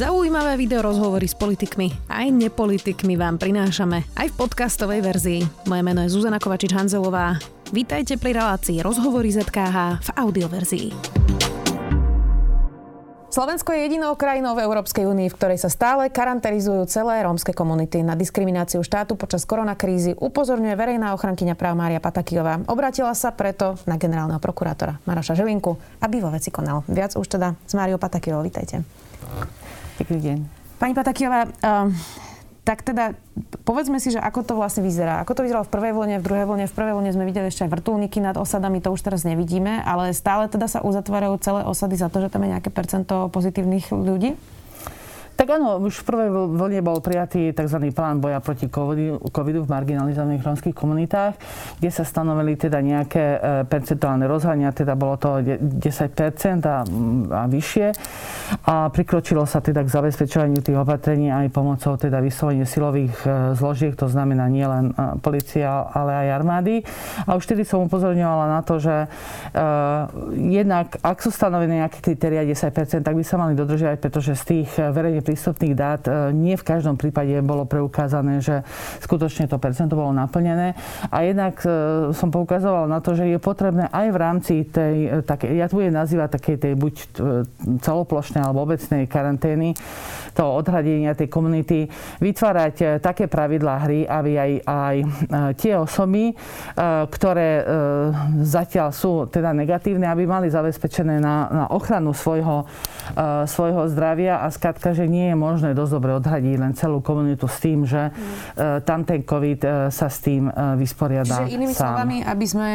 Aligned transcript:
Zaujímavé 0.00 0.56
video 0.56 0.80
rozhovory 0.80 1.28
s 1.28 1.36
politikmi 1.36 1.92
aj 2.08 2.32
nepolitikmi 2.32 3.20
vám 3.20 3.36
prinášame 3.36 4.08
aj 4.16 4.32
v 4.32 4.38
podcastovej 4.40 5.04
verzii. 5.04 5.40
Moje 5.68 5.82
meno 5.84 6.00
je 6.00 6.08
Zuzana 6.08 6.40
Kovačič-Hanzelová. 6.40 7.36
Vítajte 7.68 8.16
pri 8.16 8.32
relácii 8.32 8.80
Rozhovory 8.80 9.28
ZKH 9.28 10.00
v 10.00 10.08
audioverzii. 10.16 10.88
Slovensko 13.28 13.76
je 13.76 13.80
jedinou 13.84 14.16
krajinou 14.16 14.56
v 14.56 14.64
Európskej 14.64 15.04
únii, 15.04 15.28
v 15.28 15.36
ktorej 15.36 15.60
sa 15.60 15.68
stále 15.68 16.08
karanterizujú 16.08 16.80
celé 16.88 17.20
rómske 17.20 17.52
komunity. 17.52 18.00
Na 18.00 18.16
diskrimináciu 18.16 18.80
štátu 18.80 19.20
počas 19.20 19.44
koronakrízy 19.44 20.16
upozorňuje 20.16 20.80
verejná 20.80 21.12
ochrankyňa 21.12 21.52
práv 21.60 21.76
Mária 21.76 22.00
Patakijová. 22.00 22.64
Obratila 22.72 23.12
sa 23.12 23.36
preto 23.36 23.76
na 23.84 24.00
generálneho 24.00 24.40
prokurátora 24.40 24.96
Maroša 25.04 25.36
Žilinku, 25.36 25.76
aby 26.00 26.24
vo 26.24 26.32
veci 26.32 26.48
konal. 26.48 26.88
Viac 26.88 27.20
už 27.20 27.36
teda 27.36 27.52
s 27.68 27.76
Máriou 27.76 28.00
Patakijovou. 28.00 28.48
Vítajte. 28.48 28.80
Pekný 30.00 30.18
deň. 30.24 30.38
Pani 30.80 30.96
Patakijová, 30.96 31.44
uh, 31.44 31.92
tak 32.64 32.80
teda 32.80 33.12
povedzme 33.68 34.00
si, 34.00 34.16
že 34.16 34.20
ako 34.20 34.40
to 34.48 34.52
vlastne 34.56 34.80
vyzerá. 34.80 35.20
Ako 35.20 35.36
to 35.36 35.44
vyzeralo 35.44 35.68
v 35.68 35.72
prvej 35.76 35.92
vlne, 35.92 36.16
v 36.20 36.24
druhej 36.24 36.46
vlne. 36.48 36.64
V 36.64 36.72
prvej 36.72 36.94
vlne 36.96 37.10
sme 37.12 37.28
videli 37.28 37.52
ešte 37.52 37.68
aj 37.68 37.72
vrtulníky 37.76 38.16
nad 38.24 38.40
osadami, 38.40 38.80
to 38.80 38.88
už 38.88 39.04
teraz 39.04 39.28
nevidíme, 39.28 39.84
ale 39.84 40.16
stále 40.16 40.48
teda 40.48 40.72
sa 40.72 40.80
uzatvárajú 40.80 41.36
celé 41.44 41.68
osady 41.68 42.00
za 42.00 42.08
to, 42.08 42.24
že 42.24 42.32
tam 42.32 42.48
je 42.48 42.56
nejaké 42.56 42.72
percento 42.72 43.28
pozitívnych 43.28 43.92
ľudí? 43.92 44.40
Tak 45.40 45.56
áno, 45.56 45.80
už 45.80 46.04
v 46.04 46.06
prvej 46.12 46.28
vlne 46.52 46.84
bol 46.84 47.00
prijatý 47.00 47.56
tzv. 47.56 47.80
plán 47.96 48.20
boja 48.20 48.44
proti 48.44 48.68
covidu, 48.68 49.64
v 49.64 49.72
marginalizovaných 49.72 50.44
rómskych 50.44 50.76
komunitách, 50.76 51.32
kde 51.80 51.88
sa 51.88 52.04
stanovili 52.04 52.60
teda 52.60 52.76
nejaké 52.84 53.24
e, 53.24 53.38
percentuálne 53.64 54.28
rozhania, 54.28 54.68
teda 54.68 54.92
bolo 55.00 55.16
to 55.16 55.40
10% 55.40 55.80
a, 56.68 56.84
a 56.84 57.42
vyššie. 57.48 57.88
A 58.68 58.92
prikročilo 58.92 59.48
sa 59.48 59.64
teda 59.64 59.80
k 59.80 59.88
zabezpečovaniu 59.88 60.60
tých 60.60 60.76
opatrení 60.76 61.32
aj 61.32 61.48
pomocou 61.56 61.96
teda 61.96 62.20
vyslovene 62.20 62.68
silových 62.68 63.16
e, 63.24 63.56
zložiek, 63.56 63.96
to 63.96 64.12
znamená 64.12 64.44
nielen 64.52 64.92
e, 64.92 65.16
policia, 65.24 65.88
ale 65.88 66.20
aj 66.20 66.36
armády. 66.36 66.84
A 67.24 67.40
už 67.40 67.48
vtedy 67.48 67.64
som 67.64 67.88
upozorňovala 67.88 68.44
na 68.44 68.60
to, 68.60 68.76
že 68.76 69.08
uh, 69.08 70.08
jednak, 70.36 71.00
ak 71.00 71.16
sú 71.22 71.32
stanovené 71.32 71.84
nejaké 71.84 72.04
kritéria 72.04 72.44
10%, 72.44 73.00
tak 73.00 73.14
by 73.14 73.24
sa 73.24 73.40
mali 73.40 73.56
dodržiavať, 73.56 73.98
pretože 74.02 74.36
z 74.36 74.44
tých 74.44 74.70
verejne 74.76 75.29
prístupných 75.30 75.78
dát 75.78 76.02
e, 76.10 76.34
nie 76.34 76.58
v 76.58 76.66
každom 76.66 76.98
prípade 76.98 77.38
bolo 77.46 77.62
preukázané, 77.62 78.42
že 78.42 78.66
skutočne 78.98 79.46
to 79.46 79.62
percento 79.62 79.94
bolo 79.94 80.10
naplnené. 80.10 80.74
A 81.06 81.22
jednak 81.22 81.62
e, 81.62 82.10
som 82.10 82.34
poukazoval 82.34 82.90
na 82.90 82.98
to, 82.98 83.14
že 83.14 83.30
je 83.30 83.38
potrebné 83.38 83.86
aj 83.94 84.06
v 84.10 84.16
rámci 84.18 84.54
tej, 84.66 84.96
e, 85.06 85.08
také, 85.22 85.54
ja 85.54 85.70
tu 85.70 85.78
je 85.78 85.94
nazývať 85.94 86.34
takej 86.34 86.56
tej 86.58 86.74
buď 86.74 86.94
celoplošnej 87.78 88.42
alebo 88.42 88.66
obecnej 88.66 89.06
karantény, 89.06 89.78
toho 90.34 90.58
odhradenia 90.58 91.14
tej 91.14 91.30
komunity, 91.30 91.86
vytvárať 92.18 93.02
také 93.02 93.26
pravidlá 93.26 93.74
hry, 93.86 94.06
aby 94.06 94.32
aj, 94.38 94.52
aj 94.62 94.96
tie 95.58 95.74
osoby, 95.74 96.32
ktoré 97.10 97.66
zatiaľ 98.46 98.94
sú 98.94 99.26
teda 99.26 99.50
negatívne, 99.50 100.06
aby 100.06 100.24
mali 100.30 100.46
zabezpečené 100.46 101.18
na, 101.18 101.50
na 101.50 101.64
ochranu 101.74 102.14
svojho, 102.14 102.62
svojho 103.50 103.90
zdravia 103.90 104.38
a 104.38 104.46
skratka, 104.54 104.94
že 104.94 105.09
nie 105.10 105.34
je 105.34 105.36
možné 105.36 105.74
dosť 105.74 105.92
dobre 105.98 106.14
odhradiť 106.14 106.54
len 106.54 106.72
celú 106.78 107.02
komunitu 107.02 107.50
s 107.50 107.58
tým, 107.58 107.82
že 107.82 108.14
mm. 108.14 108.86
tam 108.86 109.02
ten 109.02 109.26
COVID 109.26 109.60
e, 109.66 109.68
sa 109.90 110.06
s 110.06 110.22
tým 110.22 110.46
e, 110.46 110.52
vysporiada 110.78 111.42
Čiže 111.44 111.58
inými 111.58 111.74
sám. 111.74 111.98
slovami, 111.98 112.16
aby 112.22 112.46
sme 112.46 112.68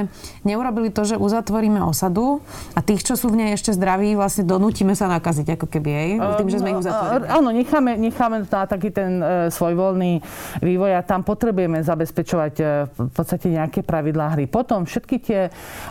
neurobili 0.44 0.92
to, 0.92 1.08
že 1.08 1.16
uzatvoríme 1.16 1.80
osadu 1.80 2.44
a 2.76 2.84
tých, 2.84 3.08
čo 3.08 3.16
sú 3.16 3.32
v 3.32 3.40
nej 3.40 3.50
ešte 3.56 3.72
zdraví, 3.72 4.20
vlastne 4.20 4.44
donútime 4.44 4.92
sa 4.94 5.08
nakaziť, 5.08 5.56
ako 5.56 5.66
keby 5.72 5.90
jej, 5.90 6.12
tým, 6.20 6.50
že 6.52 6.58
sme 6.60 6.70
ich 6.76 6.80
uzatvorili. 6.84 7.26
Áno, 7.32 7.50
necháme, 7.56 7.92
necháme 7.96 8.38
na 8.44 8.64
taký 8.68 8.92
ten 8.92 9.24
svoj 9.48 9.74
voľný 9.80 10.20
vývoj 10.60 11.00
a 11.00 11.02
tam 11.02 11.24
potrebujeme 11.24 11.80
zabezpečovať 11.80 12.54
v 12.92 13.12
podstate 13.16 13.48
nejaké 13.48 13.86
pravidlá 13.86 14.36
hry. 14.36 14.50
Potom 14.50 14.84
všetky 14.84 15.16
tie 15.22 15.42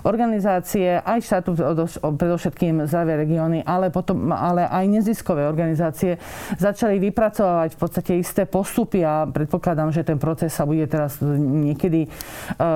organizácie, 0.05 1.01
aj 1.01 1.19
štátu, 1.25 1.57
predovšetkým 1.97 2.85
zdravé 2.85 3.25
regióny, 3.25 3.63
ale, 3.65 3.89
potom, 3.89 4.35
ale 4.35 4.67
aj 4.69 4.85
neziskové 4.91 5.47
organizácie 5.47 6.19
začali 6.59 7.01
vypracovať 7.01 7.75
v 7.75 7.79
podstate 7.79 8.13
isté 8.19 8.45
postupy 8.45 9.03
a 9.03 9.27
predpokladám, 9.27 9.91
že 9.91 10.07
ten 10.07 10.19
proces 10.21 10.53
sa 10.53 10.69
bude 10.69 10.85
teraz 10.87 11.19
niekedy 11.25 12.07
e, 12.07 12.09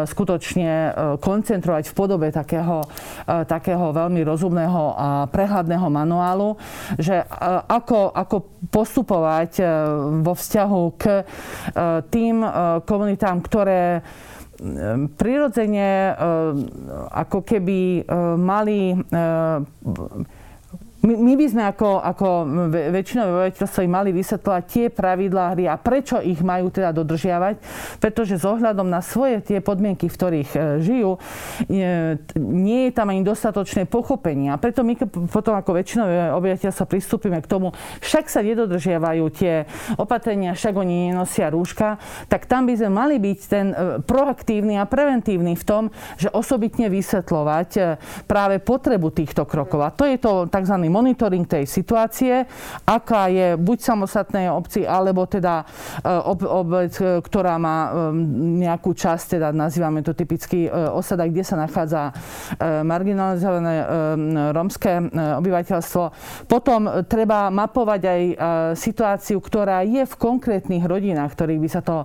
skutočne 0.05 0.71
e, 0.71 0.91
koncentrovať 1.21 1.85
v 1.91 1.95
podobe 1.95 2.29
takého, 2.33 2.85
e, 3.27 3.47
takého 3.47 3.93
veľmi 3.95 4.21
rozumného 4.25 4.83
a 4.97 5.09
prehľadného 5.31 5.87
manuálu, 5.89 6.59
že 6.99 7.23
ako, 7.69 8.13
ako 8.13 8.37
postupovať 8.69 9.63
vo 10.25 10.33
vzťahu 10.35 10.83
k 10.99 11.05
tým 12.11 12.43
komunitám, 12.85 13.39
ktoré 13.45 14.03
prirodzene 15.15 16.15
ako 17.15 17.47
keby 17.47 18.03
mali 18.35 18.99
my, 21.09 21.15
my 21.17 21.35
by 21.41 21.47
sme 21.49 21.63
ako, 21.65 22.05
ako 22.05 22.29
väčšinové 22.93 23.29
obyvateľstvo 23.33 23.81
mali 23.89 24.11
vysvetľovať 24.13 24.63
tie 24.69 24.87
pravidlá 24.93 25.57
hry 25.57 25.65
a 25.65 25.81
prečo 25.81 26.21
ich 26.21 26.45
majú 26.45 26.69
teda 26.69 26.93
dodržiavať, 26.93 27.57
pretože 27.97 28.37
s 28.37 28.45
ohľadom 28.45 28.85
na 28.85 29.01
svoje 29.01 29.41
tie 29.41 29.65
podmienky, 29.65 30.13
v 30.13 30.17
ktorých 30.21 30.51
e, 30.53 30.59
žijú, 30.85 31.17
nie 32.37 32.81
je 32.89 32.93
tam 32.93 33.09
ani 33.09 33.25
dostatočné 33.25 33.89
pochopenie. 33.89 34.53
A 34.53 34.61
preto 34.61 34.85
my 34.85 34.93
potom 35.33 35.57
ako 35.57 35.81
väčšinové 35.81 36.37
obyvateľstvo 36.37 36.85
pristúpime 36.85 37.41
k 37.41 37.49
tomu, 37.49 37.73
však 38.05 38.29
sa 38.29 38.45
nedodržiavajú 38.45 39.25
tie 39.33 39.65
opatrenia, 39.97 40.53
však 40.53 40.75
oni 40.77 41.15
nenosia 41.15 41.49
rúška, 41.49 41.97
tak 42.29 42.45
tam 42.45 42.69
by 42.69 42.75
sme 42.77 42.91
mali 42.93 43.17
byť 43.17 43.39
ten 43.49 43.67
e, 43.73 43.77
proaktívny 44.05 44.77
a 44.77 44.85
preventívny 44.85 45.57
v 45.57 45.65
tom, 45.65 45.83
že 46.21 46.29
osobitne 46.29 46.93
vysvetľovať 46.93 47.71
e, 47.79 47.81
práve 48.29 48.61
potrebu 48.61 49.09
týchto 49.15 49.49
krokov. 49.49 49.81
A 49.81 49.95
to 49.95 50.05
je 50.05 50.21
to 50.21 50.51
tzv 50.51 50.77
monitoring 50.99 51.47
tej 51.47 51.65
situácie, 51.71 52.43
aká 52.83 53.31
je 53.31 53.55
buď 53.55 53.79
samostatnej 53.79 54.51
obci, 54.51 54.83
alebo 54.83 55.31
teda 55.31 55.63
e, 55.63 56.11
ob, 56.11 56.43
obec, 56.43 56.99
e, 56.99 57.23
ktorá 57.23 57.55
má 57.63 57.79
e, 57.87 57.91
nejakú 58.67 58.91
časť, 58.99 59.39
teda 59.39 59.49
nazývame 59.55 60.03
to 60.03 60.11
typicky 60.19 60.67
osada, 60.69 61.31
kde 61.31 61.45
sa 61.47 61.61
nachádza 61.61 62.11
marginalizované 62.61 63.85
rómske 64.51 65.13
obyvateľstvo. 65.39 66.05
Potom 66.49 67.05
treba 67.07 67.53
mapovať 67.53 68.01
aj 68.03 68.23
situáciu, 68.75 69.39
ktorá 69.39 69.85
je 69.85 70.03
v 70.03 70.15
konkrétnych 70.19 70.83
rodinách, 70.83 71.37
ktorých 71.37 71.63
by 71.63 71.69
sa 71.71 71.83
to 71.85 71.97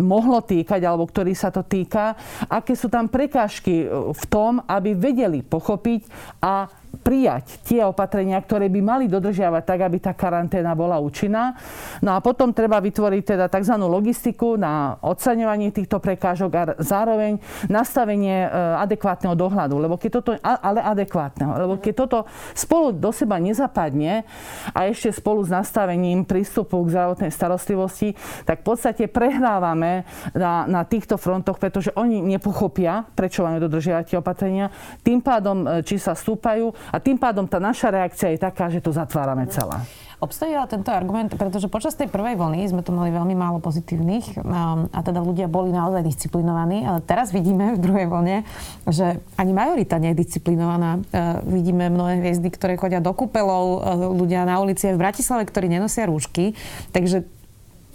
mohlo 0.00 0.40
týkať, 0.42 0.80
alebo 0.82 1.06
ktorý 1.06 1.34
sa 1.34 1.50
to 1.50 1.66
týka, 1.66 2.14
aké 2.46 2.74
sú 2.78 2.88
tam 2.88 3.10
prekážky 3.10 3.86
v 3.90 4.24
tom, 4.30 4.62
aby 4.64 4.94
vedeli 4.94 5.42
pochopiť 5.42 6.00
a 6.42 6.70
prijať 7.00 7.64
tie 7.64 7.84
opatrenia, 7.84 8.36
ktoré 8.40 8.68
by 8.68 8.80
mali 8.84 9.04
dodržiavať 9.08 9.62
tak, 9.64 9.80
aby 9.80 9.98
tá 10.00 10.12
karanténa 10.12 10.76
bola 10.76 11.00
účinná. 11.00 11.56
No 12.04 12.12
a 12.12 12.18
potom 12.20 12.52
treba 12.52 12.80
vytvoriť 12.80 13.22
teda 13.24 13.46
tzv. 13.48 13.74
logistiku 13.80 14.60
na 14.60 14.96
odsaňovanie 15.00 15.72
týchto 15.72 16.00
prekážok 16.00 16.50
a 16.52 16.62
zároveň 16.80 17.40
nastavenie 17.68 18.44
e, 18.44 18.48
adekvátneho 18.84 19.32
dohľadu. 19.36 19.74
Lebo 19.80 19.94
keď 19.96 20.10
toto, 20.20 20.30
ale 20.42 20.80
adekvátneho. 20.84 21.52
Lebo 21.56 21.74
keď 21.80 21.94
toto 21.96 22.18
spolu 22.52 22.92
do 22.92 23.12
seba 23.12 23.40
nezapadne 23.40 24.28
a 24.72 24.88
ešte 24.88 25.12
spolu 25.16 25.44
s 25.44 25.50
nastavením 25.52 26.24
prístupu 26.24 26.80
k 26.84 26.92
zdravotnej 26.92 27.32
starostlivosti, 27.32 28.16
tak 28.44 28.64
v 28.64 28.74
podstate 28.74 29.04
prehrávame 29.08 30.04
na, 30.32 30.68
na 30.68 30.82
týchto 30.84 31.16
frontoch, 31.16 31.56
pretože 31.56 31.92
oni 31.96 32.20
nepochopia, 32.20 33.06
prečo 33.16 33.44
máme 33.44 33.62
dodržiavať 33.64 34.04
tie 34.12 34.20
opatrenia. 34.20 34.68
Tým 35.00 35.20
pádom, 35.24 35.64
e, 35.64 35.80
či 35.84 35.96
sa 35.96 36.12
stúpajú 36.12 36.72
a 36.92 36.96
tým 36.98 37.20
pádom 37.20 37.44
tá 37.44 37.60
naša 37.60 37.92
reakcia 37.92 38.34
je 38.34 38.38
taká, 38.40 38.72
že 38.72 38.80
to 38.80 38.92
zatvárame 38.92 39.48
celé. 39.48 39.80
Obstojí 40.18 40.50
ale 40.50 40.66
tento 40.66 40.90
argument, 40.90 41.30
pretože 41.38 41.70
počas 41.70 41.94
tej 41.94 42.10
prvej 42.10 42.34
vlny 42.34 42.66
sme 42.66 42.82
tu 42.82 42.90
mali 42.90 43.14
veľmi 43.14 43.38
málo 43.38 43.62
pozitívnych 43.62 44.42
um, 44.42 44.90
a 44.90 44.98
teda 44.98 45.22
ľudia 45.22 45.46
boli 45.46 45.70
naozaj 45.70 46.02
disciplinovaní, 46.02 46.82
ale 46.82 46.98
teraz 47.06 47.30
vidíme 47.30 47.78
v 47.78 47.78
druhej 47.78 48.10
vlne, 48.10 48.42
že 48.90 49.22
ani 49.38 49.54
majorita 49.54 50.02
nie 50.02 50.10
je 50.18 50.26
disciplinovaná. 50.26 50.98
Uh, 51.14 51.38
vidíme 51.46 51.86
mnohé 51.86 52.18
hviezdy, 52.18 52.50
ktoré 52.50 52.74
chodia 52.74 52.98
do 52.98 53.14
kúpelov, 53.14 53.64
uh, 53.78 54.10
ľudia 54.10 54.42
na 54.42 54.58
ulici 54.58 54.90
v 54.90 54.98
Bratislave, 54.98 55.46
ktorí 55.46 55.70
nenosia 55.70 56.10
rúšky. 56.10 56.58
Takže 56.90 57.37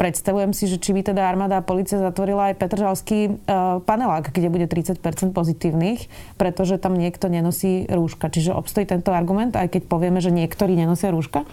predstavujem 0.04 0.52
si, 0.52 0.68
že 0.68 0.84
či 0.84 0.92
by 0.92 1.16
teda 1.16 1.24
armáda 1.24 1.64
a 1.64 1.64
policia 1.64 1.96
zatvorila 1.96 2.52
aj 2.52 2.60
Petržalský 2.60 3.20
uh, 3.32 3.80
panelák, 3.80 4.36
kde 4.36 4.52
bude 4.52 4.68
30% 4.68 5.00
pozitívnych, 5.32 6.12
pretože 6.36 6.76
tam 6.76 7.00
niekto 7.00 7.32
nenosí 7.32 7.88
rúška. 7.88 8.28
Čiže 8.28 8.52
obstojí 8.52 8.84
tento 8.84 9.16
argument, 9.16 9.56
aj 9.56 9.72
keď 9.72 9.88
povieme, 9.88 10.20
že 10.20 10.36
niektorí 10.36 10.76
nenosia 10.76 11.16
rúška? 11.16 11.48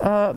Uh, 0.00 0.32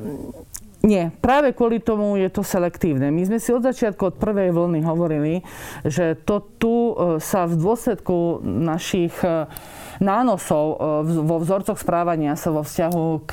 nie, 0.83 1.11
práve 1.23 1.55
kvôli 1.55 1.79
tomu 1.79 2.19
je 2.19 2.27
to 2.27 2.43
selektívne. 2.43 3.07
My 3.07 3.23
sme 3.23 3.39
si 3.39 3.55
od 3.55 3.63
začiatku, 3.63 3.99
od 4.11 4.19
prvej 4.19 4.55
vlny 4.55 4.79
hovorili, 4.87 5.43
že 5.83 6.15
to 6.15 6.39
tu 6.55 6.95
e, 6.95 7.19
sa 7.19 7.43
v 7.51 7.59
dôsledku 7.59 8.39
našich 8.47 9.11
nánosov 9.99 10.79
vo 11.05 11.37
vzorcoch 11.43 11.75
správania 11.75 12.35
sa 12.39 12.49
vo 12.51 12.63
vzťahu 12.63 13.05
k 13.27 13.31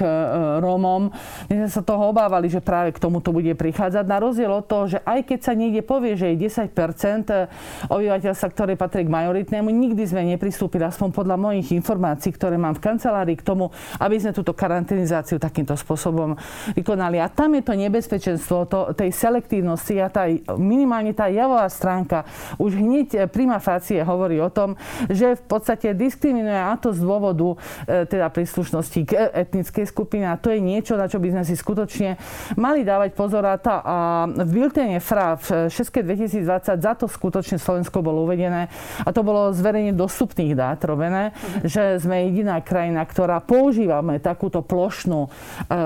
Rómom. 0.62 1.10
My 1.46 1.54
sme 1.64 1.70
sa 1.70 1.82
toho 1.82 2.10
obávali, 2.10 2.50
že 2.50 2.58
práve 2.62 2.90
k 2.94 3.02
tomuto 3.02 3.30
bude 3.30 3.54
prichádzať. 3.54 4.04
Na 4.06 4.18
rozdiel 4.18 4.50
od 4.50 4.66
toho, 4.66 4.90
že 4.90 4.98
aj 5.06 5.30
keď 5.30 5.38
sa 5.42 5.52
niekde 5.54 5.82
povie, 5.86 6.18
že 6.18 6.34
je 6.34 6.50
10% 6.50 7.90
obyvateľstva, 7.90 8.48
ktoré 8.50 8.74
patrí 8.74 9.06
k 9.06 9.14
majoritnému, 9.14 9.70
nikdy 9.70 10.02
sme 10.06 10.26
nepristúpili, 10.26 10.82
aspoň 10.82 11.14
podľa 11.14 11.36
mojich 11.38 11.70
informácií, 11.72 12.34
ktoré 12.34 12.58
mám 12.58 12.74
v 12.74 12.82
kancelárii, 12.82 13.38
k 13.38 13.46
tomu, 13.46 13.70
aby 14.02 14.18
sme 14.18 14.34
túto 14.34 14.50
karanténizáciu 14.50 15.38
takýmto 15.38 15.78
spôsobom 15.78 16.34
vykonali. 16.74 17.22
A 17.22 17.30
tam 17.30 17.54
je 17.54 17.62
to 17.62 17.74
nebezpečenstvo 17.78 18.66
to, 18.66 18.80
tej 18.92 19.14
selektívnosti 19.14 19.94
a 20.02 20.10
tá, 20.10 20.26
minimálne 20.58 21.14
tá 21.14 21.30
javová 21.30 21.70
stránka 21.70 22.26
už 22.58 22.74
hneď 22.74 23.30
prima 23.30 23.60
facie 23.62 24.02
hovorí 24.02 24.40
o 24.40 24.50
tom, 24.50 24.74
že 25.06 25.36
v 25.36 25.44
podstate 25.46 25.92
diskriminuje 25.94 26.55
a 26.58 26.74
to 26.80 26.92
z 26.92 27.00
dôvodu 27.00 27.56
e, 27.84 28.04
teda 28.08 28.32
príslušnosti 28.32 29.00
k 29.04 29.12
etnickej 29.32 29.86
skupine 29.88 30.26
a 30.28 30.40
to 30.40 30.52
je 30.52 30.60
niečo, 30.60 30.96
na 30.96 31.06
čo 31.06 31.20
by 31.20 31.32
sme 31.32 31.42
si 31.44 31.54
skutočne 31.54 32.16
mali 32.56 32.82
dávať 32.82 33.10
pozor 33.12 33.44
a, 33.46 33.56
tá, 33.60 33.80
a 33.82 33.96
v 34.28 34.50
biltene 34.50 34.98
FRA 35.00 35.36
v 35.36 35.72
6. 35.72 36.04
2020 36.04 36.76
za 36.76 36.92
to 36.94 37.06
skutočne 37.08 37.56
Slovensko 37.56 38.04
bolo 38.04 38.28
uvedené 38.28 38.68
a 39.02 39.08
to 39.10 39.24
bolo 39.24 39.50
zverejne 39.54 39.96
dostupných 39.96 40.52
dát 40.52 40.80
robené, 40.84 41.32
uh-huh. 41.32 41.66
že 41.66 41.82
sme 42.02 42.28
jediná 42.28 42.60
krajina, 42.60 43.02
ktorá 43.06 43.40
používame 43.40 44.20
takúto 44.20 44.60
plošnú 44.60 45.26
e, 45.26 45.28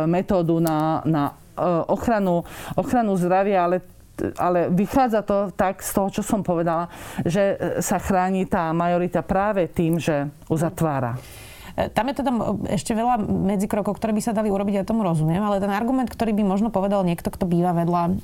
metódu 0.08 0.58
na, 0.58 1.04
na 1.06 1.22
e, 1.54 1.64
ochranu, 1.88 2.42
ochranu 2.74 3.14
zdravia, 3.16 3.66
ale 3.66 3.99
ale 4.38 4.68
vychádza 4.70 5.22
to 5.22 5.50
tak 5.56 5.82
z 5.82 5.90
toho, 5.92 6.08
čo 6.10 6.22
som 6.22 6.40
povedala, 6.44 6.88
že 7.24 7.56
sa 7.80 7.98
chráni 7.98 8.46
tá 8.46 8.70
majorita 8.72 9.24
práve 9.24 9.68
tým, 9.68 9.98
že 9.98 10.28
uzatvára. 10.48 11.16
E, 11.76 11.90
tam 11.90 12.10
je 12.10 12.14
teda 12.22 12.30
ešte 12.72 12.92
veľa 12.96 13.20
medzikrokov, 13.22 13.98
ktoré 13.98 14.14
by 14.16 14.22
sa 14.22 14.32
dali 14.32 14.48
urobiť, 14.50 14.82
ja 14.82 14.84
tomu 14.86 15.06
rozumiem, 15.06 15.42
ale 15.42 15.62
ten 15.62 15.70
argument, 15.70 16.10
ktorý 16.10 16.34
by 16.34 16.42
možno 16.46 16.68
povedal 16.72 17.02
niekto, 17.06 17.30
kto 17.30 17.46
býva 17.46 17.72
vedľa 17.74 18.02
uh, 18.06 18.14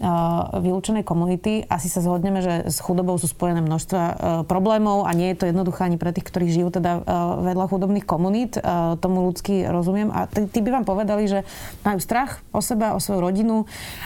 vylúčenej 0.61 1.05
komunity, 1.07 1.65
asi 1.67 1.87
sa 1.87 2.03
zhodneme, 2.03 2.43
že 2.43 2.67
s 2.67 2.79
chudobou 2.83 3.17
sú 3.21 3.31
spojené 3.31 3.63
množstva 3.63 4.03
uh, 4.03 4.15
problémov 4.45 5.07
a 5.07 5.15
nie 5.15 5.33
je 5.33 5.39
to 5.45 5.49
jednoduché 5.51 5.87
ani 5.87 5.99
pre 5.99 6.11
tých, 6.11 6.27
ktorí 6.27 6.51
žijú 6.51 6.69
teda 6.75 6.93
uh, 7.01 7.03
vedľa 7.45 7.67
chudobných 7.71 8.07
komunít. 8.07 8.59
Uh, 8.59 8.99
tomu 8.99 9.27
ľudsky 9.29 9.67
rozumiem. 9.69 10.09
A 10.11 10.27
tí, 10.27 10.49
tí 10.49 10.61
by 10.65 10.81
vám 10.81 10.87
povedali, 10.89 11.29
že 11.29 11.45
majú 11.83 11.99
strach 12.01 12.43
o 12.51 12.61
seba, 12.65 12.97
o 12.97 13.01
svoju 13.03 13.21
rodinu 13.21 13.57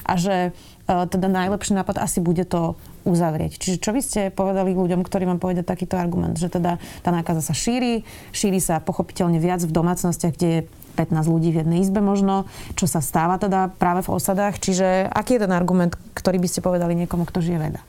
a 0.05 0.17
že 0.17 0.53
teda 0.91 1.31
najlepší 1.31 1.79
nápad 1.79 2.03
asi 2.03 2.19
bude 2.19 2.43
to 2.43 2.75
uzavrieť. 3.05 3.57
Čiže 3.57 3.77
čo 3.81 3.91
by 3.97 4.01
ste 4.01 4.21
povedali 4.33 4.77
ľuďom, 4.77 5.01
ktorí 5.05 5.25
vám 5.25 5.41
povedia 5.41 5.65
takýto 5.65 5.97
argument, 5.97 6.37
že 6.37 6.53
teda 6.53 6.77
tá 7.01 7.11
nákaza 7.11 7.41
sa 7.41 7.55
šíri, 7.57 8.05
šíri 8.31 8.61
sa 8.61 8.81
pochopiteľne 8.81 9.41
viac 9.41 9.65
v 9.65 9.73
domácnostiach, 9.73 10.35
kde 10.37 10.49
je 10.49 10.61
15 11.01 11.33
ľudí 11.33 11.49
v 11.55 11.65
jednej 11.65 11.81
izbe 11.81 12.05
možno, 12.05 12.45
čo 12.77 12.85
sa 12.85 13.01
stáva 13.01 13.41
teda 13.41 13.73
práve 13.81 14.05
v 14.05 14.13
osadách. 14.13 14.61
Čiže 14.61 15.09
aký 15.09 15.41
je 15.41 15.49
ten 15.49 15.53
argument, 15.55 15.97
ktorý 16.13 16.37
by 16.43 16.49
ste 16.51 16.61
povedali 16.61 16.93
niekomu, 16.93 17.25
kto 17.25 17.41
žije 17.41 17.59
veda? 17.59 17.81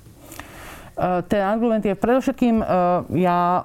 E, 1.01 1.25
ten 1.25 1.41
argument 1.41 1.81
je 1.81 1.97
predovšetkým, 1.97 2.61
e, 2.61 2.65
ja 3.25 3.41
e, 3.57 3.61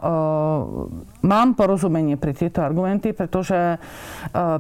mám 1.21 1.53
porozumenie 1.53 2.17
pre 2.17 2.33
tieto 2.33 2.65
argumenty, 2.65 3.13
pretože, 3.13 3.77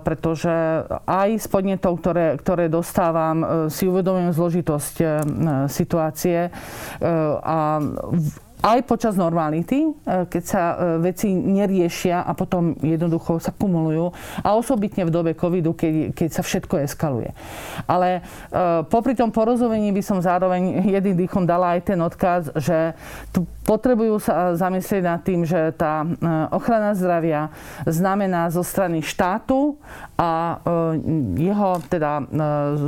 pretože 0.02 0.82
aj 1.06 1.28
z 1.38 1.46
podnetov, 1.46 2.02
ktoré, 2.02 2.34
ktoré 2.42 2.66
dostávam, 2.66 3.70
si 3.70 3.86
uvedomujem 3.86 4.34
zložitosť 4.34 4.94
situácie 5.70 6.50
a 7.38 7.58
aj 8.64 8.88
počas 8.88 9.14
normality, 9.20 9.84
e, 9.84 9.90
keď 10.26 10.42
sa 10.42 10.62
e, 10.72 10.74
veci 11.04 11.28
neriešia 11.32 12.24
a 12.24 12.32
potom 12.32 12.72
jednoducho 12.80 13.36
sa 13.36 13.52
kumulujú 13.52 14.12
a 14.40 14.56
osobitne 14.56 15.04
v 15.04 15.12
dobe 15.12 15.32
covidu, 15.36 15.76
keď, 15.76 16.16
keď 16.16 16.28
sa 16.32 16.42
všetko 16.42 16.80
eskaluje. 16.88 17.36
Ale 17.84 18.20
e, 18.20 18.60
popri 18.88 19.12
tom 19.12 19.28
porozumení 19.28 19.92
by 19.92 20.02
som 20.02 20.18
zároveň 20.24 20.80
jedným 20.96 21.16
dýchom 21.26 21.44
dala 21.44 21.76
aj 21.76 21.92
ten 21.92 21.98
odkaz, 22.00 22.56
že 22.56 22.96
tu 23.30 23.44
potrebujú 23.66 24.22
sa 24.22 24.54
zamyslieť 24.54 25.02
nad 25.02 25.20
tým, 25.26 25.42
že 25.42 25.74
tá 25.74 26.06
ochrana 26.54 26.94
zdravia 26.94 27.50
znamená 27.82 28.46
zo 28.46 28.62
strany 28.62 29.02
štátu 29.02 29.74
a 30.14 30.62
jeho 31.34 31.82
teda 31.90 32.30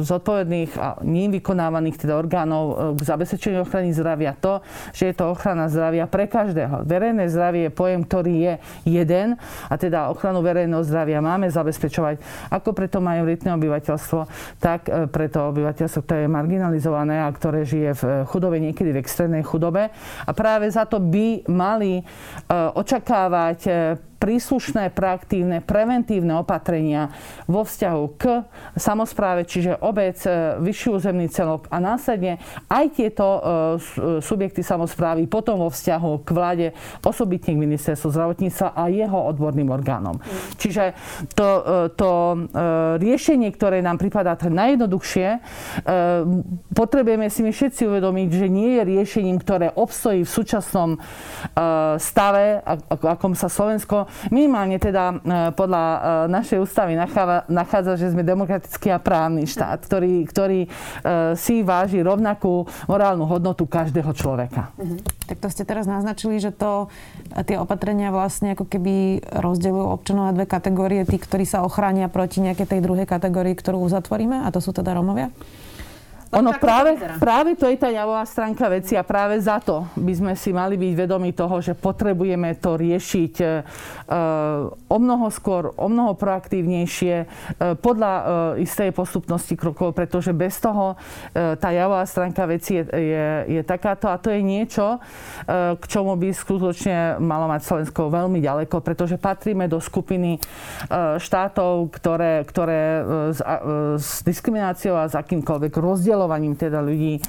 zodpovedných 0.07 0.71
a 0.79 1.03
ním 1.03 1.35
vykonávaných 1.35 2.07
teda 2.07 2.15
orgánov 2.15 2.95
k 2.95 3.01
zabezpečeniu 3.03 3.67
ochrany 3.67 3.91
zdravia 3.91 4.39
to, 4.39 4.63
že 4.95 5.11
je 5.11 5.15
to 5.19 5.35
ochrana 5.35 5.58
zdravia 5.67 6.07
pre 6.07 6.31
každého. 6.31 6.87
Verejné 6.87 7.27
zdravie 7.27 7.67
je 7.67 7.73
pojem, 7.75 8.07
ktorý 8.07 8.35
je 8.39 8.55
jeden 8.87 9.35
a 9.67 9.75
teda 9.75 10.15
ochranu 10.15 10.39
verejného 10.47 10.87
zdravia 10.87 11.19
máme 11.19 11.51
zabezpečovať 11.51 12.23
ako 12.55 12.71
pre 12.71 12.87
to 12.87 13.03
majoritné 13.03 13.51
obyvateľstvo, 13.59 14.21
tak 14.63 14.87
e, 14.87 15.11
pre 15.11 15.27
to 15.27 15.51
obyvateľstvo, 15.51 16.01
ktoré 16.07 16.21
je 16.29 16.31
marginalizované 16.31 17.25
a 17.25 17.29
ktoré 17.35 17.67
žije 17.67 17.91
v 17.99 18.03
chudobe, 18.29 18.63
niekedy 18.63 18.95
v 18.95 19.01
extrémnej 19.03 19.43
chudobe. 19.43 19.91
A 20.29 20.31
práve 20.37 20.69
za 20.71 20.85
to 20.85 21.01
by 21.03 21.49
mali 21.51 21.99
e, 21.99 22.03
očakávať 22.53 23.59
e, 23.67 23.73
príslušné 24.19 24.91
proaktívne 24.93 25.63
preventívne 25.63 26.43
opatrenia 26.43 27.15
vo 27.47 27.63
vzťahu 27.63 28.05
k 28.19 28.43
samozpráve, 28.75 29.47
čiže 29.47 29.79
obec, 29.79 30.19
e, 30.27 30.59
vyšší 30.59 30.89
územný 30.91 31.31
celok 31.31 31.71
a 31.71 31.79
následne 31.79 32.43
aj 32.67 32.85
tieto 32.99 33.25
e, 33.25 33.41
subjekty 34.19 34.67
samozprávy 34.67 35.31
potom 35.31 35.63
vo 35.63 35.71
vzťahu 35.71 36.27
k 36.27 36.29
vláde, 36.35 36.67
osobitne 37.07 37.55
k 37.55 37.63
ministerstvu 37.63 38.11
zdravotníctva 38.11 38.75
a 38.75 38.91
jeho 38.91 39.19
odborným 39.31 39.71
orgánom. 39.71 40.19
Čiže 40.59 40.99
to, 41.39 41.49
e, 41.49 41.63
to 41.95 42.11
riešenie, 42.99 43.55
ktoré 43.55 43.79
nám 43.81 44.03
pripadá 44.03 44.35
najjednoduchšie, 44.35 45.39
potrebujeme 46.75 47.31
si 47.31 47.47
my 47.47 47.53
všetci 47.55 47.87
uvedomiť, 47.87 48.29
že 48.33 48.47
nie 48.51 48.81
je 48.81 48.83
riešením, 48.83 49.39
ktoré 49.39 49.71
obstojí 49.71 50.25
v 50.25 50.31
súčasnom 50.31 50.91
stave, 51.99 52.45
akom 52.89 53.37
sa 53.37 53.47
Slovensko 53.47 54.08
minimálne 54.33 54.77
teda 54.77 55.05
e, 55.13 55.17
podľa 55.55 55.85
e, 55.85 55.99
našej 56.33 56.59
ústavy 56.63 56.93
nachádza, 57.49 57.95
že 58.01 58.13
sme 58.13 58.27
demokratický 58.27 58.93
a 58.93 58.99
právny 58.99 59.47
štát, 59.47 59.85
ktorý, 59.85 60.27
ktorý 60.27 60.61
e, 60.65 60.69
si 61.39 61.63
váži 61.63 62.03
rovnakú 62.03 62.67
morálnu 62.91 63.25
hodnotu 63.29 63.65
každého 63.69 64.11
človeka. 64.17 64.73
Uh-huh. 64.77 64.99
Tak 65.29 65.39
to 65.45 65.49
ste 65.53 65.65
teraz 65.69 65.85
naznačili, 65.85 66.41
že 66.41 66.55
to, 66.55 66.89
tie 67.45 67.61
opatrenia 67.61 68.09
vlastne 68.11 68.57
ako 68.57 68.65
keby 68.67 69.23
rozdeľujú 69.29 69.87
občanov 69.87 70.31
na 70.31 70.37
dve 70.37 70.47
kategórie. 70.49 71.05
Tí, 71.05 71.17
ktorí 71.21 71.45
sa 71.45 71.65
ochránia 71.65 72.09
proti 72.09 72.41
nejakej 72.41 72.79
tej 72.79 72.81
druhej 72.81 73.05
kategórii, 73.05 73.57
ktorú 73.57 73.81
uzatvoríme, 73.85 74.45
a 74.45 74.49
to 74.49 74.59
sú 74.59 74.73
teda 74.73 74.97
Romovia? 74.97 75.31
Ono 76.29 76.53
práve, 76.61 77.01
práve 77.17 77.57
to 77.57 77.65
je 77.65 77.81
tá 77.81 77.89
javová 77.89 78.21
stránka 78.29 78.69
veci 78.69 78.93
a 78.93 79.01
práve 79.01 79.41
za 79.41 79.65
to 79.65 79.89
by 79.97 80.13
sme 80.13 80.33
si 80.37 80.53
mali 80.53 80.77
byť 80.77 80.93
vedomi 80.93 81.33
toho, 81.33 81.65
že 81.65 81.73
potrebujeme 81.73 82.53
to 82.61 82.77
riešiť 82.77 83.35
uh, 83.41 84.69
o 84.93 84.97
mnoho 85.01 85.33
skôr, 85.33 85.73
o 85.73 85.89
mnoho 85.89 86.13
proaktívnejšie 86.21 87.17
uh, 87.25 87.73
podľa 87.81 88.13
uh, 88.13 88.25
istej 88.61 88.93
postupnosti 88.93 89.57
krokov, 89.57 89.97
pretože 89.97 90.37
bez 90.37 90.61
toho 90.61 91.01
tá 91.33 91.71
javová 91.71 92.03
stránka 92.05 92.45
veci 92.45 92.81
je, 92.81 92.83
je, 92.85 93.27
je 93.59 93.63
takáto 93.63 94.11
a 94.11 94.19
to 94.19 94.33
je 94.33 94.43
niečo, 94.43 94.99
k 95.49 95.85
čomu 95.87 96.19
by 96.19 96.35
skutočne 96.35 97.23
malo 97.23 97.47
mať 97.47 97.61
Slovensko 97.63 98.11
veľmi 98.11 98.43
ďaleko, 98.43 98.83
pretože 98.83 99.21
patríme 99.21 99.71
do 99.71 99.79
skupiny 99.79 100.43
štátov, 101.21 101.95
ktoré, 101.95 102.43
ktoré 102.49 102.81
s, 103.31 103.41
s 104.03 104.09
diskrimináciou 104.27 104.99
a 104.99 105.07
s 105.07 105.15
akýmkoľvek 105.15 105.73
rozdielom 105.79 106.18
rozdeľovaním 106.19 106.59
teda 106.59 106.83
ľudí 106.83 107.23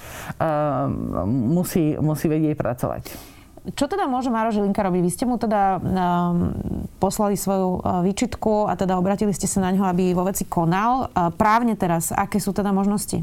musí, 1.29 1.93
musí 2.01 2.25
vedieť 2.25 2.58
pracovať. 2.58 3.03
Čo 3.77 3.86
teda 3.86 4.10
môže 4.10 4.34
Maro 4.34 4.50
Žilinka 4.50 4.81
robiť? 4.81 5.01
Vy 5.03 5.12
ste 5.13 5.29
mu 5.29 5.38
teda 5.38 5.77
um, 5.77 6.58
poslali 6.98 7.38
svoju 7.38 7.84
uh, 7.84 8.01
výčitku 8.01 8.65
a 8.65 8.74
teda 8.74 8.98
obratili 8.98 9.29
ste 9.36 9.46
sa 9.46 9.62
na 9.62 9.69
ňo, 9.75 9.86
aby 9.86 10.15
vo 10.15 10.25
veci 10.25 10.48
konal. 10.48 11.12
Uh, 11.12 11.29
právne 11.29 11.75
teraz, 11.77 12.10
aké 12.10 12.39
sú 12.41 12.55
teda 12.55 12.72
možnosti? 12.72 13.22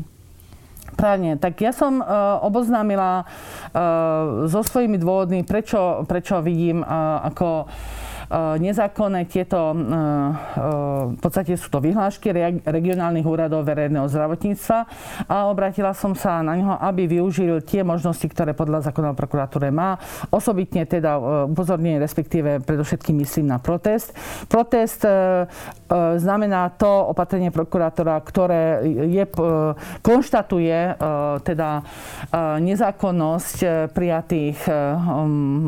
Právne. 0.94 1.40
Tak 1.40 1.56
ja 1.58 1.72
som 1.74 1.98
uh, 1.98 2.38
oboznámila 2.46 3.24
uh, 3.24 4.46
so 4.46 4.60
svojimi 4.60 5.00
dôvodmi, 5.00 5.42
prečo, 5.42 6.04
prečo 6.04 6.38
vidím 6.44 6.84
uh, 6.84 7.26
ako 7.26 7.66
Eh, 7.66 8.05
nezákonné 8.34 9.30
tieto, 9.30 9.70
eh, 9.70 9.76
eh, 9.76 10.34
v 11.14 11.20
podstate 11.22 11.54
sú 11.54 11.70
to 11.70 11.78
vyhlášky 11.78 12.34
regionálnych 12.66 13.22
úradov 13.22 13.62
verejného 13.62 14.10
zdravotníctva 14.10 14.78
a 15.30 15.46
obratila 15.46 15.94
som 15.94 16.12
sa 16.18 16.42
na 16.42 16.58
neho, 16.58 16.74
aby 16.74 17.06
využil 17.06 17.62
tie 17.62 17.86
možnosti, 17.86 18.26
ktoré 18.26 18.52
podľa 18.52 18.90
zákona 18.90 19.14
o 19.14 19.18
prokuratúre 19.18 19.70
má. 19.70 19.98
Osobitne 20.34 20.88
teda 20.88 21.18
upozornenie, 21.46 22.02
respektíve 22.02 22.62
predovšetkým 22.66 23.22
myslím 23.22 23.46
na 23.46 23.58
protest. 23.62 24.12
Protest 24.50 25.06
znamená 26.16 26.74
to 26.74 26.88
opatrenie 27.14 27.54
prokurátora, 27.54 28.18
ktoré 28.26 28.82
je, 28.86 29.24
konštatuje 30.02 30.98
teda 31.46 31.70
nezákonnosť 32.58 33.56
prijatých 33.94 34.58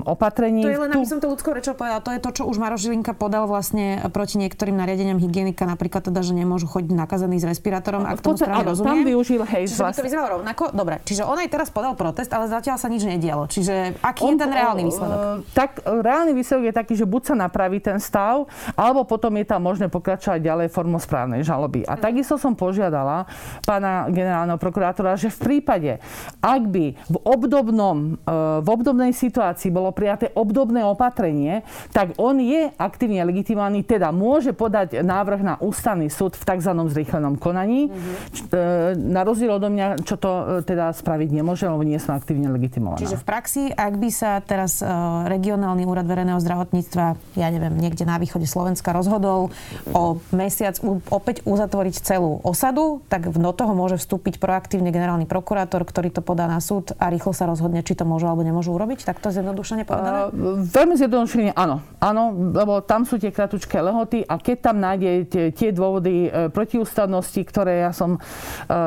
opatrení. 0.04 0.62
To 0.66 0.74
je 0.74 0.82
len, 0.82 0.92
aby 0.92 1.06
som 1.06 1.22
to 1.22 1.30
ľudskou 1.30 1.54
rečou 1.54 1.78
povedala, 1.78 2.02
to 2.02 2.12
je 2.14 2.20
to, 2.20 2.30
čo 2.34 2.42
už 2.48 2.56
Maroš 2.56 2.88
Žilinka 2.88 3.12
podal 3.12 3.44
vlastne 3.44 4.00
proti 4.08 4.40
niektorým 4.40 4.72
nariadeniam 4.72 5.20
hygienika, 5.20 5.68
napríklad 5.68 6.08
teda, 6.08 6.24
že 6.24 6.32
nemôžu 6.32 6.64
chodiť 6.64 6.96
nakazení 6.96 7.36
s 7.36 7.44
respirátorom, 7.44 8.08
ak 8.08 8.24
tomu 8.24 8.40
správne 8.40 8.72
rozumiem. 8.72 8.88
Tam 8.88 9.04
využil, 9.04 9.42
hej, 9.44 9.68
čiže 9.68 9.84
by 9.84 9.92
to 9.92 10.08
vyzeralo 10.08 10.28
rovnako. 10.40 10.72
Dobre, 10.72 11.04
čiže 11.04 11.28
on 11.28 11.36
aj 11.36 11.48
teraz 11.52 11.68
podal 11.68 11.92
protest, 11.92 12.32
ale 12.32 12.48
zatiaľ 12.48 12.80
sa 12.80 12.88
nič 12.88 13.04
nedialo. 13.04 13.44
Čiže 13.52 14.00
aký 14.00 14.24
on, 14.24 14.32
je 14.32 14.36
ten 14.40 14.48
reálny 14.48 14.82
výsledok? 14.88 15.18
Uh, 15.20 15.44
tak 15.52 15.84
reálny 15.84 16.32
výsledok 16.32 16.64
je 16.72 16.74
taký, 16.74 16.94
že 16.96 17.04
buď 17.04 17.22
sa 17.28 17.34
napraví 17.36 17.84
ten 17.84 18.00
stav, 18.00 18.48
alebo 18.72 19.04
potom 19.04 19.36
je 19.36 19.44
tam 19.44 19.60
možné 19.60 19.92
pokračovať 19.92 20.40
ďalej 20.40 20.68
formou 20.72 20.96
správnej 20.96 21.44
žaloby. 21.44 21.84
A 21.84 22.00
takisto 22.00 22.40
som 22.40 22.56
požiadala 22.56 23.28
pána 23.68 24.08
generálneho 24.08 24.56
prokurátora, 24.56 25.20
že 25.20 25.28
v 25.28 25.60
prípade, 25.60 26.00
ak 26.40 26.62
by 26.64 26.96
v 26.96 27.16
obdobnom, 27.28 28.16
uh, 28.24 28.64
v 28.64 28.68
obdobnej 28.72 29.12
situácii 29.12 29.68
bolo 29.68 29.92
prijaté 29.92 30.32
obdobné 30.32 30.80
opatrenie, 30.86 31.60
tak 31.92 32.16
on 32.38 32.46
je 32.46 32.70
aktívne 32.78 33.26
legitimovaný, 33.26 33.82
teda 33.82 34.14
môže 34.14 34.54
podať 34.54 35.02
návrh 35.02 35.40
na 35.42 35.54
ústavný 35.58 36.06
súd 36.06 36.38
v 36.38 36.46
tzv. 36.46 36.70
zrýchlenom 36.70 37.34
konaní. 37.34 37.90
Mm-hmm. 37.90 39.10
Na 39.10 39.26
rozdiel 39.26 39.58
odo 39.58 39.66
mňa, 39.66 40.06
čo 40.06 40.14
to 40.14 40.62
e, 40.62 40.62
teda 40.62 40.94
spraviť 40.94 41.34
nemôže, 41.34 41.66
lebo 41.66 41.82
nie 41.82 41.98
som 41.98 42.14
aktívne 42.14 42.46
legitimovaná. 42.54 43.02
Čiže 43.02 43.18
v 43.18 43.24
praxi, 43.26 43.62
ak 43.74 43.98
by 43.98 44.10
sa 44.14 44.38
teraz 44.38 44.78
e, 44.78 44.86
regionálny 45.26 45.82
úrad 45.82 46.06
verejného 46.06 46.38
zdravotníctva, 46.38 47.18
ja 47.34 47.48
neviem, 47.50 47.74
niekde 47.74 48.06
na 48.06 48.22
východe 48.22 48.46
Slovenska 48.46 48.94
rozhodol 48.94 49.50
o 49.90 50.22
mesiac 50.30 50.78
opäť 51.10 51.42
uzatvoriť 51.42 51.94
celú 52.06 52.38
osadu, 52.46 53.02
tak 53.10 53.34
do 53.34 53.50
toho 53.50 53.74
môže 53.74 53.98
vstúpiť 53.98 54.38
proaktívne 54.38 54.94
generálny 54.94 55.26
prokurátor, 55.26 55.82
ktorý 55.82 56.14
to 56.14 56.22
podá 56.22 56.46
na 56.46 56.62
súd 56.62 56.94
a 57.02 57.10
rýchlo 57.10 57.34
sa 57.34 57.50
rozhodne, 57.50 57.82
či 57.82 57.98
to 57.98 58.06
môžu 58.06 58.30
alebo 58.30 58.46
nemôžu 58.46 58.70
urobiť? 58.78 59.02
Tak 59.02 59.18
to 59.18 59.34
zjednodušene 59.34 59.82
povedané? 59.82 60.30
Uh, 60.30 60.62
veľmi 60.62 60.94
zjednodušene 60.94 61.58
áno. 61.58 61.82
Áno, 61.98 62.27
lebo 62.32 62.80
tam 62.84 63.04
sú 63.04 63.16
tie 63.16 63.32
kratučké 63.32 63.80
lehoty 63.80 64.24
a 64.24 64.38
keď 64.40 64.56
tam 64.60 64.76
nájdete 64.80 65.52
tie 65.54 65.70
dôvody 65.74 66.28
e, 66.28 66.30
protiústavnosti, 66.48 67.40
ktoré 67.44 67.84
ja 67.86 67.92
som 67.94 68.16
e, 68.16 68.20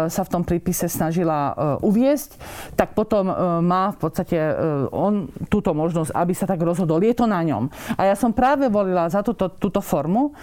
sa 0.10 0.22
v 0.24 0.32
tom 0.32 0.44
prípise 0.44 0.88
snažila 0.88 1.52
e, 1.52 1.54
uviesť, 1.86 2.38
tak 2.76 2.94
potom 2.98 3.24
má 3.64 3.94
v 3.94 3.98
podstate 3.98 4.38
on 4.92 5.30
túto 5.48 5.72
možnosť, 5.72 6.12
aby 6.16 6.34
sa 6.34 6.46
tak 6.50 6.60
rozhodol. 6.62 7.04
Je 7.04 7.16
to 7.16 7.30
na 7.30 7.40
ňom. 7.42 7.70
A 7.96 8.12
ja 8.12 8.16
som 8.18 8.34
práve 8.36 8.68
volila 8.68 9.08
za 9.08 9.22
túto, 9.22 9.52
túto 9.56 9.80
formu, 9.80 10.34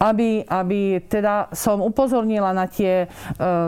aby, 0.00 0.42
aby 0.46 1.04
teda 1.06 1.52
som 1.52 1.82
upozornila 1.84 2.50
na 2.56 2.66
tie 2.66 3.06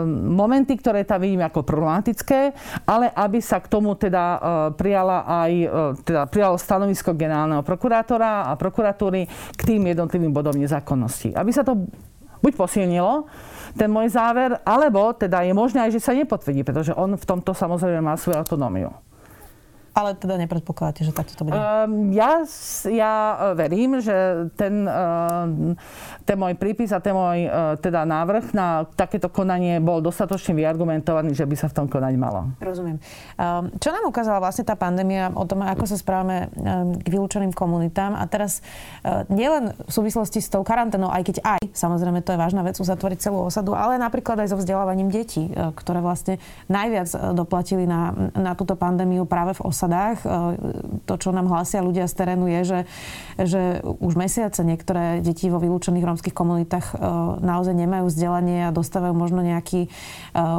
momenty, 0.05 0.77
ktoré 0.79 1.05
tam 1.07 1.23
vidím 1.23 1.45
ako 1.45 1.63
problematické, 1.63 2.41
ale 2.89 3.11
aby 3.13 3.39
sa 3.39 3.61
k 3.61 3.71
tomu 3.71 3.95
teda 3.95 4.23
prijala 4.75 5.25
aj 5.25 5.51
teda 6.05 6.21
prijalo 6.29 6.57
stanovisko 6.59 7.15
generálneho 7.15 7.61
prokurátora 7.65 8.49
a 8.49 8.57
prokuratúry 8.75 9.31
k 9.55 9.61
tým 9.63 9.87
jednotlivým 9.87 10.35
bodom 10.35 10.59
nezákonnosti. 10.59 11.31
Aby 11.31 11.55
sa 11.55 11.63
to 11.63 11.87
buď 12.43 12.59
posilnilo, 12.59 13.23
ten 13.79 13.87
môj 13.87 14.11
záver, 14.11 14.59
alebo 14.67 15.15
teda 15.15 15.47
je 15.47 15.55
možné 15.55 15.87
aj, 15.87 15.95
že 15.95 16.03
sa 16.03 16.11
nepotvrdí, 16.11 16.67
pretože 16.67 16.91
on 16.91 17.15
v 17.15 17.23
tomto 17.23 17.55
samozrejme 17.55 18.03
má 18.03 18.19
svoju 18.19 18.35
autonómiu. 18.43 18.91
Ale 19.95 20.11
teda 20.11 20.35
nepredpokladáte, 20.35 21.07
že 21.07 21.15
takto 21.15 21.39
to 21.39 21.47
bude? 21.47 21.55
Um, 21.55 22.11
ja, 22.11 22.43
ja 22.91 23.13
e, 23.15 23.35
verím, 23.55 24.03
že 24.03 24.51
ten, 24.59 24.83
uh, 24.83 25.71
ten 26.27 26.35
môj 26.35 26.59
prípis 26.59 26.91
a 26.91 26.99
ten 26.99 27.15
môj 27.15 27.47
uh, 27.47 27.79
teda 27.79 28.03
návrh 28.03 28.51
na 28.51 28.83
takéto 28.99 29.31
konanie 29.31 29.79
bol 29.79 30.03
dostatočne 30.03 30.51
vyargumentovaný, 30.51 31.31
že 31.31 31.47
by 31.47 31.55
sa 31.55 31.71
v 31.71 31.79
tom 31.79 31.87
konať 31.87 32.11
malo. 32.19 32.51
Rozumiem. 32.59 32.99
Um, 33.39 33.71
čo 33.79 33.95
nám 33.95 34.03
ukázala 34.03 34.43
vlastne 34.43 34.67
tá 34.67 34.75
pandémia 34.75 35.31
o 35.31 35.47
tom, 35.47 35.63
ako 35.63 35.87
sa 35.87 35.95
správame 35.95 36.51
um, 36.51 36.99
k 36.99 37.07
vylúčeným 37.07 37.55
komunitám 37.55 38.19
a 38.19 38.27
teraz 38.27 38.59
nielen 39.31 39.71
v 39.71 39.91
súvislosti 39.91 40.43
s 40.43 40.51
tou 40.51 40.65
karanténou, 40.65 41.07
aj 41.07 41.23
keď 41.23 41.35
aj, 41.45 41.61
samozrejme 41.71 42.19
to 42.25 42.35
je 42.35 42.41
vážna 42.41 42.67
vec, 42.67 42.75
uzatvoriť 42.75 43.21
celú 43.21 43.47
osadu, 43.47 43.77
ale 43.77 43.95
napríklad 43.95 44.43
aj 44.43 44.51
so 44.51 44.57
vzdelávaním 44.59 45.07
detí, 45.13 45.47
ktoré 45.53 46.01
vlastne 46.01 46.41
najviac 46.67 47.37
doplatili 47.37 47.85
na, 47.85 48.11
na 48.33 48.57
túto 48.57 48.73
pandémiu 48.73 49.29
práve 49.29 49.53
v 49.55 49.63
osadu 49.69 49.84
osadách. 49.85 50.17
E, 50.25 50.29
to, 51.05 51.13
čo 51.21 51.29
nám 51.29 51.45
hlásia 51.45 51.85
ľudia 51.85 52.09
z 52.09 52.13
terénu, 52.17 52.49
je, 52.49 52.61
že, 52.65 52.79
že 53.37 53.61
už 53.85 54.17
mesiace 54.17 54.65
niektoré 54.65 55.21
deti 55.21 55.47
vo 55.53 55.61
vylúčených 55.61 56.01
rómskych 56.01 56.33
komunitách 56.33 56.87
e, 56.91 56.95
naozaj 57.45 57.77
nemajú 57.77 58.09
vzdelanie 58.09 58.65
a 58.65 58.73
dostávajú 58.73 59.13
možno 59.13 59.45
nejaký 59.45 59.85
e, 59.85 59.89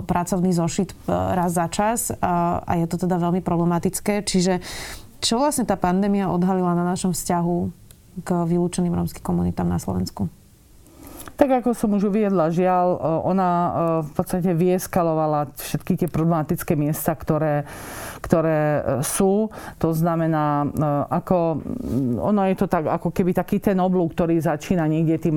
pracovný 0.06 0.54
zošit 0.54 0.94
raz 1.10 1.58
za 1.58 1.66
čas 1.66 2.14
a 2.22 2.72
je 2.78 2.86
to 2.86 3.00
teda 3.00 3.18
veľmi 3.18 3.42
problematické. 3.42 4.22
Čiže 4.22 4.62
čo 5.18 5.42
vlastne 5.42 5.66
tá 5.66 5.74
pandémia 5.74 6.30
odhalila 6.30 6.76
na 6.76 6.86
našom 6.86 7.10
vzťahu 7.10 7.56
k 8.22 8.28
vylúčeným 8.46 8.94
rómskym 8.94 9.24
komunitám 9.24 9.66
na 9.66 9.80
Slovensku? 9.80 10.30
Tak 11.36 11.62
ako 11.62 11.76
som 11.76 11.92
už 11.92 12.08
uviedla, 12.08 12.48
žiaľ, 12.48 12.96
ona 13.28 13.50
v 14.02 14.10
podstate 14.16 14.56
vyeskalovala 14.56 15.52
všetky 15.52 16.00
tie 16.00 16.08
problematické 16.08 16.72
miesta, 16.72 17.12
ktoré 17.12 17.68
ktoré 18.26 18.58
e, 18.58 18.80
sú. 19.06 19.52
To 19.78 19.94
znamená, 19.94 20.66
e, 20.66 20.68
ako, 21.14 21.62
ono 22.18 22.42
je 22.50 22.56
to 22.58 22.66
tak, 22.66 22.90
ako 22.90 23.14
keby 23.14 23.30
taký 23.30 23.62
ten 23.62 23.78
oblúk, 23.78 24.18
ktorý 24.18 24.42
začína 24.42 24.90
niekde 24.90 25.30
tým 25.30 25.36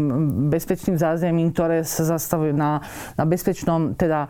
bezpečným 0.49 0.97
zázemím, 0.97 1.53
ktoré 1.53 1.85
sa 1.85 2.17
zastavujú 2.17 2.57
na, 2.57 2.81
na 3.13 3.23
bezpečnom 3.29 3.93
teda 3.93 4.25
e, 4.25 4.29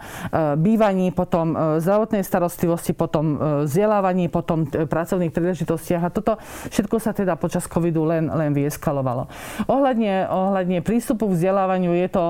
bývaní, 0.60 1.16
potom 1.16 1.56
zdravotnej 1.80 2.22
starostlivosti, 2.26 2.92
potom 2.92 3.40
vzdelávaní, 3.66 4.28
potom 4.28 4.68
pracovných 4.68 5.32
príležitostiach. 5.32 6.04
A 6.04 6.14
toto 6.14 6.36
všetko 6.70 6.98
sa 7.00 7.16
teda 7.16 7.40
počas 7.40 7.66
covidu 7.66 8.04
len, 8.04 8.28
len 8.28 8.52
vyeskalovalo. 8.52 9.30
Ohľadne, 9.70 10.28
ohľadne 10.28 10.84
prístupu 10.84 11.32
k 11.32 11.48
je 11.68 12.10
to 12.12 12.26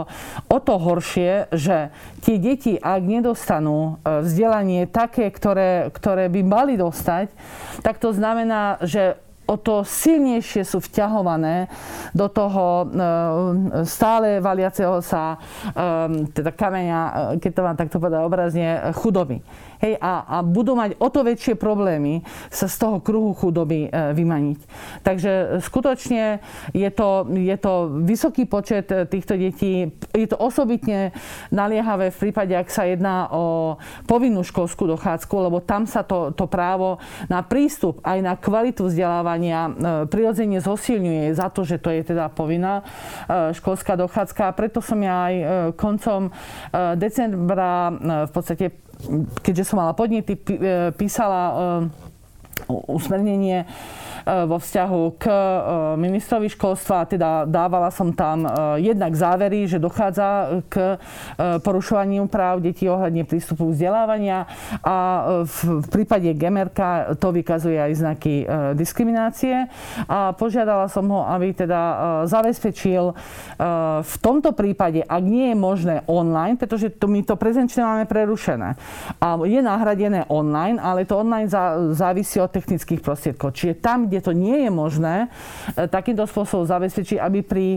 o 0.48 0.57
to 0.57 0.75
horšie, 0.79 1.51
že 1.53 1.93
tie 2.24 2.36
deti, 2.39 2.79
ak 2.79 3.01
nedostanú 3.03 4.01
vzdelanie 4.03 4.89
také, 4.89 5.29
ktoré, 5.29 5.91
ktoré 5.93 6.31
by 6.31 6.41
mali 6.41 6.74
dostať, 6.79 7.29
tak 7.83 8.01
to 8.01 8.15
znamená, 8.15 8.79
že 8.81 9.19
o 9.50 9.57
to 9.57 9.81
silnejšie 9.81 10.62
sú 10.62 10.77
vťahované 10.77 11.65
do 12.13 12.29
toho 12.29 12.86
e, 12.86 12.88
stále 13.89 14.38
valiaceho 14.38 15.01
sa 15.01 15.33
e, 15.33 15.38
teda 16.29 16.53
kameňa, 16.53 17.00
e, 17.01 17.13
keď 17.41 17.51
to 17.57 17.65
vám 17.65 17.77
takto 17.77 17.98
povedať 17.98 18.21
obrazne, 18.21 18.93
chudoby. 18.93 19.41
Hej, 19.79 19.95
a, 20.03 20.27
a 20.27 20.38
budú 20.43 20.75
mať 20.75 21.00
o 21.00 21.07
to 21.07 21.24
väčšie 21.24 21.55
problémy 21.55 22.19
sa 22.51 22.67
z 22.67 22.75
toho 22.83 23.00
kruhu 23.00 23.31
chudoby 23.31 23.88
e, 23.88 24.12
vymaniť. 24.12 24.59
Takže 25.07 25.63
skutočne 25.63 26.43
je 26.75 26.89
to, 26.91 27.24
je 27.31 27.55
to 27.55 28.03
vysoký 28.03 28.43
počet 28.43 28.91
e, 28.91 29.07
týchto 29.07 29.39
detí. 29.39 29.88
Je 30.12 30.27
to 30.27 30.36
osobitne 30.36 31.15
naliehavé 31.48 32.12
v 32.12 32.27
prípade, 32.27 32.51
ak 32.59 32.67
sa 32.67 32.91
jedná 32.91 33.31
o 33.31 33.79
povinnú 34.03 34.43
školskú 34.43 34.83
dochádzku, 34.83 35.31
lebo 35.48 35.63
tam 35.63 35.88
sa 35.88 36.03
to, 36.03 36.36
to 36.36 36.43
právo 36.43 37.00
na 37.31 37.39
prístup 37.39 38.03
aj 38.03 38.19
na 38.19 38.36
kvalitu 38.36 38.91
vzdelávania 38.91 39.59
e, 39.63 39.71
prirodzene 40.12 40.59
zosilňuje 40.59 41.31
za 41.31 41.48
to, 41.48 41.63
že 41.63 41.79
to 41.79 41.88
je 41.95 42.03
teda 42.03 42.27
povinná 42.27 42.83
školská 43.31 43.95
dochádzka. 43.95 44.51
A 44.51 44.55
preto 44.57 44.83
som 44.83 45.00
ja 45.00 45.31
aj 45.31 45.36
koncom 45.79 46.36
decembra 47.00 47.93
v 48.27 48.31
podstate 48.36 48.88
keďže 49.44 49.63
som 49.63 49.79
mala 49.79 49.96
podnety, 49.96 50.36
písala 51.00 51.41
usmernenie 52.67 53.65
E, 54.29 54.45
vo 54.45 54.57
vzťahu 54.59 55.01
k 55.17 55.25
e, 55.25 55.37
ministrovi 55.97 56.47
školstva, 56.51 57.07
teda 57.07 57.49
dávala 57.49 57.89
som 57.89 58.11
tam 58.11 58.45
e, 58.45 58.49
jednak 58.83 59.15
závery, 59.15 59.65
že 59.65 59.81
dochádza 59.81 60.61
k 60.67 60.99
porušovaniu 61.39 62.27
práv 62.27 62.61
detí 62.61 62.85
ohľadne 62.85 63.23
prístupu 63.23 63.71
vzdelávania 63.71 64.45
a 64.83 64.95
v 65.45 65.87
prípade 65.87 66.29
Gemerka 66.35 67.15
to 67.17 67.31
vykazuje 67.33 67.79
aj 67.79 67.93
znaky 67.95 68.43
diskriminácie. 68.75 69.67
A 70.05 70.35
požiadala 70.35 70.91
som 70.91 71.07
ho, 71.09 71.25
aby 71.25 71.55
teda 71.55 71.81
zabezpečil 72.27 73.15
v 74.03 74.15
tomto 74.19 74.51
prípade, 74.53 75.01
ak 75.05 75.23
nie 75.23 75.53
je 75.53 75.57
možné 75.57 75.95
online, 76.05 76.59
pretože 76.59 76.93
to 76.97 77.07
my 77.07 77.23
to 77.23 77.39
prezenčne 77.39 77.85
máme 77.85 78.05
prerušené. 78.05 78.75
A 79.21 79.27
je 79.47 79.59
nahradené 79.63 80.27
online, 80.27 80.77
ale 80.81 81.07
to 81.07 81.19
online 81.19 81.49
závisí 81.95 82.41
od 82.41 82.49
technických 82.50 83.00
prostriedkov. 83.00 83.53
Čiže 83.53 83.79
tam, 83.79 84.10
kde 84.10 84.20
to 84.20 84.34
nie 84.34 84.65
je 84.65 84.72
možné, 84.74 85.15
e, 85.77 85.86
takýmto 85.86 86.25
spôsobom 86.25 86.65
zabezpečiť, 86.65 87.18
aby 87.22 87.39
pri 87.46 87.68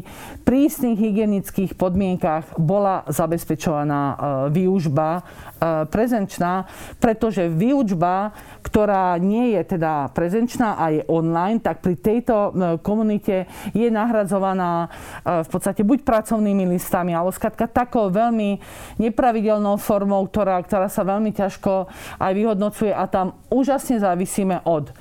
prísnych 0.42 0.96
hygienických 0.96 1.76
podmienkach 1.76 2.56
bola 2.56 3.04
zabezpečovaná 3.06 4.00
e, 4.02 4.14
výužba 4.50 5.08
e, 5.18 5.22
prezenčná, 5.86 6.66
pretože 6.98 7.46
výučba, 7.52 8.32
ktorá 8.64 9.20
nie 9.20 9.54
je 9.54 9.76
teda 9.76 10.10
prezenčná 10.16 10.80
a 10.80 10.90
je 10.90 11.02
online, 11.06 11.60
tak 11.60 11.84
pri 11.84 11.94
tejto 11.98 12.54
komunite 12.80 13.44
je 13.76 13.88
nahradzovaná 13.92 14.88
v 15.26 15.48
podstate 15.48 15.84
buď 15.84 16.06
pracovnými 16.06 16.64
listami, 16.72 17.12
alebo 17.12 17.34
skratka 17.34 17.68
takou 17.68 18.08
veľmi 18.08 18.58
nepravidelnou 19.02 19.76
formou, 19.76 20.24
ktorá, 20.26 20.62
ktorá 20.64 20.88
sa 20.88 21.02
veľmi 21.04 21.34
ťažko 21.34 21.90
aj 22.22 22.32
vyhodnocuje 22.32 22.92
a 22.94 23.04
tam 23.10 23.36
úžasne 23.52 23.98
závisíme 23.98 24.61
od 24.64 24.94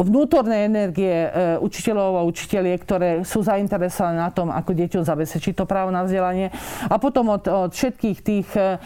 vnútorné 0.00 0.64
energie 0.64 1.12
e, 1.12 1.28
učiteľov 1.60 2.20
a 2.20 2.22
učiteľiek, 2.24 2.80
ktoré 2.80 3.10
sú 3.22 3.44
zainteresované 3.44 4.24
na 4.24 4.30
tom, 4.32 4.48
ako 4.48 4.72
deťom 4.72 5.04
zabezpečiť 5.04 5.60
to 5.60 5.64
právo 5.68 5.92
na 5.92 6.04
vzdelanie. 6.08 6.48
A 6.88 6.96
potom 6.96 7.28
od, 7.28 7.44
od 7.44 7.70
všetkých 7.72 8.18
tých 8.24 8.48
e, 8.56 8.80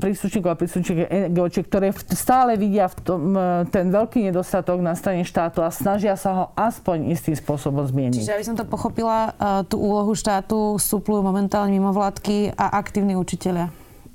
príslušníkov 0.00 0.50
a 0.50 0.56
príslušník 0.56 0.98
NGOčiek, 1.30 1.68
ktoré 1.68 1.92
stále 2.16 2.56
vidia 2.56 2.88
v 2.88 2.96
tom, 3.04 3.20
ten 3.68 3.92
veľký 3.92 4.24
nedostatok 4.32 4.80
na 4.80 4.96
strane 4.96 5.22
štátu 5.26 5.60
a 5.60 5.68
snažia 5.68 6.16
sa 6.16 6.30
ho 6.32 6.44
aspoň 6.56 7.12
istým 7.12 7.36
spôsobom 7.36 7.84
zmieniť. 7.84 8.24
Čiže 8.24 8.36
aby 8.36 8.46
som 8.46 8.56
to 8.56 8.64
pochopila, 8.64 9.36
tú 9.68 9.80
úlohu 9.80 10.16
štátu 10.16 10.80
súplujú 10.80 11.20
momentálne 11.20 11.76
mimovládky 11.76 12.56
a 12.56 12.80
aktívni 12.80 13.18
učiteľia. 13.18 13.68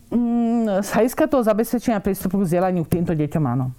Mm, 0.09 0.81
z 0.81 0.89
hľadiska 0.89 1.29
toho 1.29 1.45
zabezpečenia 1.45 2.01
prístupu 2.01 2.41
k 2.41 2.45
vzdelaniu 2.49 2.81
k 2.81 2.97
týmto 2.97 3.13
deťom 3.13 3.43
áno. 3.45 3.77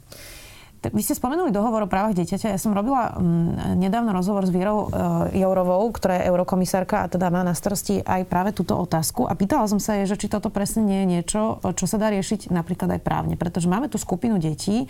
Vy 0.81 1.05
ste 1.05 1.13
spomenuli 1.13 1.53
dohovor 1.53 1.85
o 1.85 1.93
právach 1.93 2.17
dieťaťa. 2.17 2.57
Ja 2.57 2.61
som 2.61 2.73
robila 2.73 3.13
mm, 3.13 3.77
nedávno 3.77 4.17
rozhovor 4.17 4.49
s 4.49 4.55
Vierou 4.55 4.89
e, 4.89 5.37
Jourovou, 5.37 5.85
ktorá 5.93 6.17
je 6.17 6.33
eurokomisárka 6.33 7.05
a 7.05 7.11
teda 7.13 7.29
má 7.29 7.45
na 7.45 7.53
starosti 7.53 8.01
aj 8.01 8.25
práve 8.25 8.57
túto 8.57 8.73
otázku. 8.81 9.29
A 9.29 9.37
pýtala 9.37 9.69
som 9.69 9.77
sa 9.77 10.01
jej, 10.01 10.09
že 10.09 10.17
či 10.17 10.33
toto 10.33 10.49
presne 10.49 10.81
nie 10.89 10.99
je 11.05 11.11
niečo, 11.21 11.61
čo 11.77 11.85
sa 11.85 12.01
dá 12.01 12.09
riešiť 12.09 12.49
napríklad 12.49 12.97
aj 12.97 13.01
právne. 13.05 13.37
Pretože 13.37 13.69
máme 13.69 13.93
tu 13.93 14.01
skupinu 14.01 14.41
detí, 14.41 14.89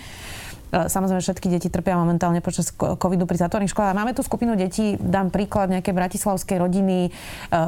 samozrejme, 0.71 1.19
všetky 1.19 1.47
deti 1.51 1.69
trpia 1.69 1.99
momentálne 1.99 2.39
počas 2.39 2.71
covidu 2.75 3.27
pri 3.27 3.43
zatvorených 3.43 3.75
školách. 3.75 3.99
Máme 3.99 4.15
tu 4.15 4.23
skupinu 4.23 4.55
detí, 4.55 4.95
dám 5.03 5.35
príklad 5.35 5.67
nejaké 5.71 5.91
bratislavskej 5.91 6.63
rodiny, 6.63 6.99
e, 7.07 7.11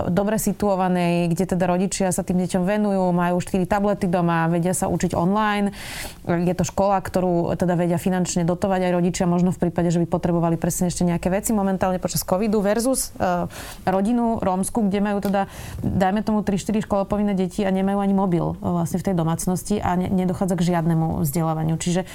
dobre 0.06 0.38
situovanej, 0.38 1.34
kde 1.34 1.44
teda 1.54 1.64
rodičia 1.66 2.14
sa 2.14 2.22
tým 2.22 2.38
deťom 2.46 2.62
venujú, 2.62 3.10
majú 3.10 3.42
4 3.42 3.66
tablety 3.66 4.06
doma, 4.06 4.46
vedia 4.46 4.70
sa 4.70 4.86
učiť 4.86 5.18
online. 5.18 5.74
Je 6.26 6.54
to 6.54 6.62
škola, 6.62 7.02
ktorú 7.02 7.58
teda 7.58 7.74
vedia 7.74 7.98
finančne 7.98 8.46
dotovať 8.46 8.86
aj 8.86 8.92
rodičia, 8.94 9.24
možno 9.26 9.50
v 9.50 9.68
prípade, 9.68 9.90
že 9.90 9.98
by 9.98 10.06
potrebovali 10.06 10.54
presne 10.54 10.86
ešte 10.86 11.02
nejaké 11.02 11.26
veci 11.26 11.50
momentálne 11.50 11.98
počas 11.98 12.22
covidu 12.22 12.62
versus 12.62 13.10
e, 13.18 13.50
rodinu 13.82 14.38
rómsku, 14.38 14.86
kde 14.86 15.02
majú 15.02 15.18
teda, 15.18 15.50
dajme 15.82 16.22
tomu 16.22 16.46
3-4 16.46 16.86
školopovinné 16.86 17.34
deti 17.34 17.66
a 17.66 17.70
nemajú 17.74 17.98
ani 17.98 18.14
mobil 18.14 18.54
vlastne 18.62 19.02
v 19.02 19.06
tej 19.10 19.14
domácnosti 19.18 19.82
a 19.82 19.98
nedochádza 19.98 20.54
k 20.54 20.74
žiadnemu 20.74 21.26
vzdelávaniu. 21.26 21.74
Čiže 21.82 22.06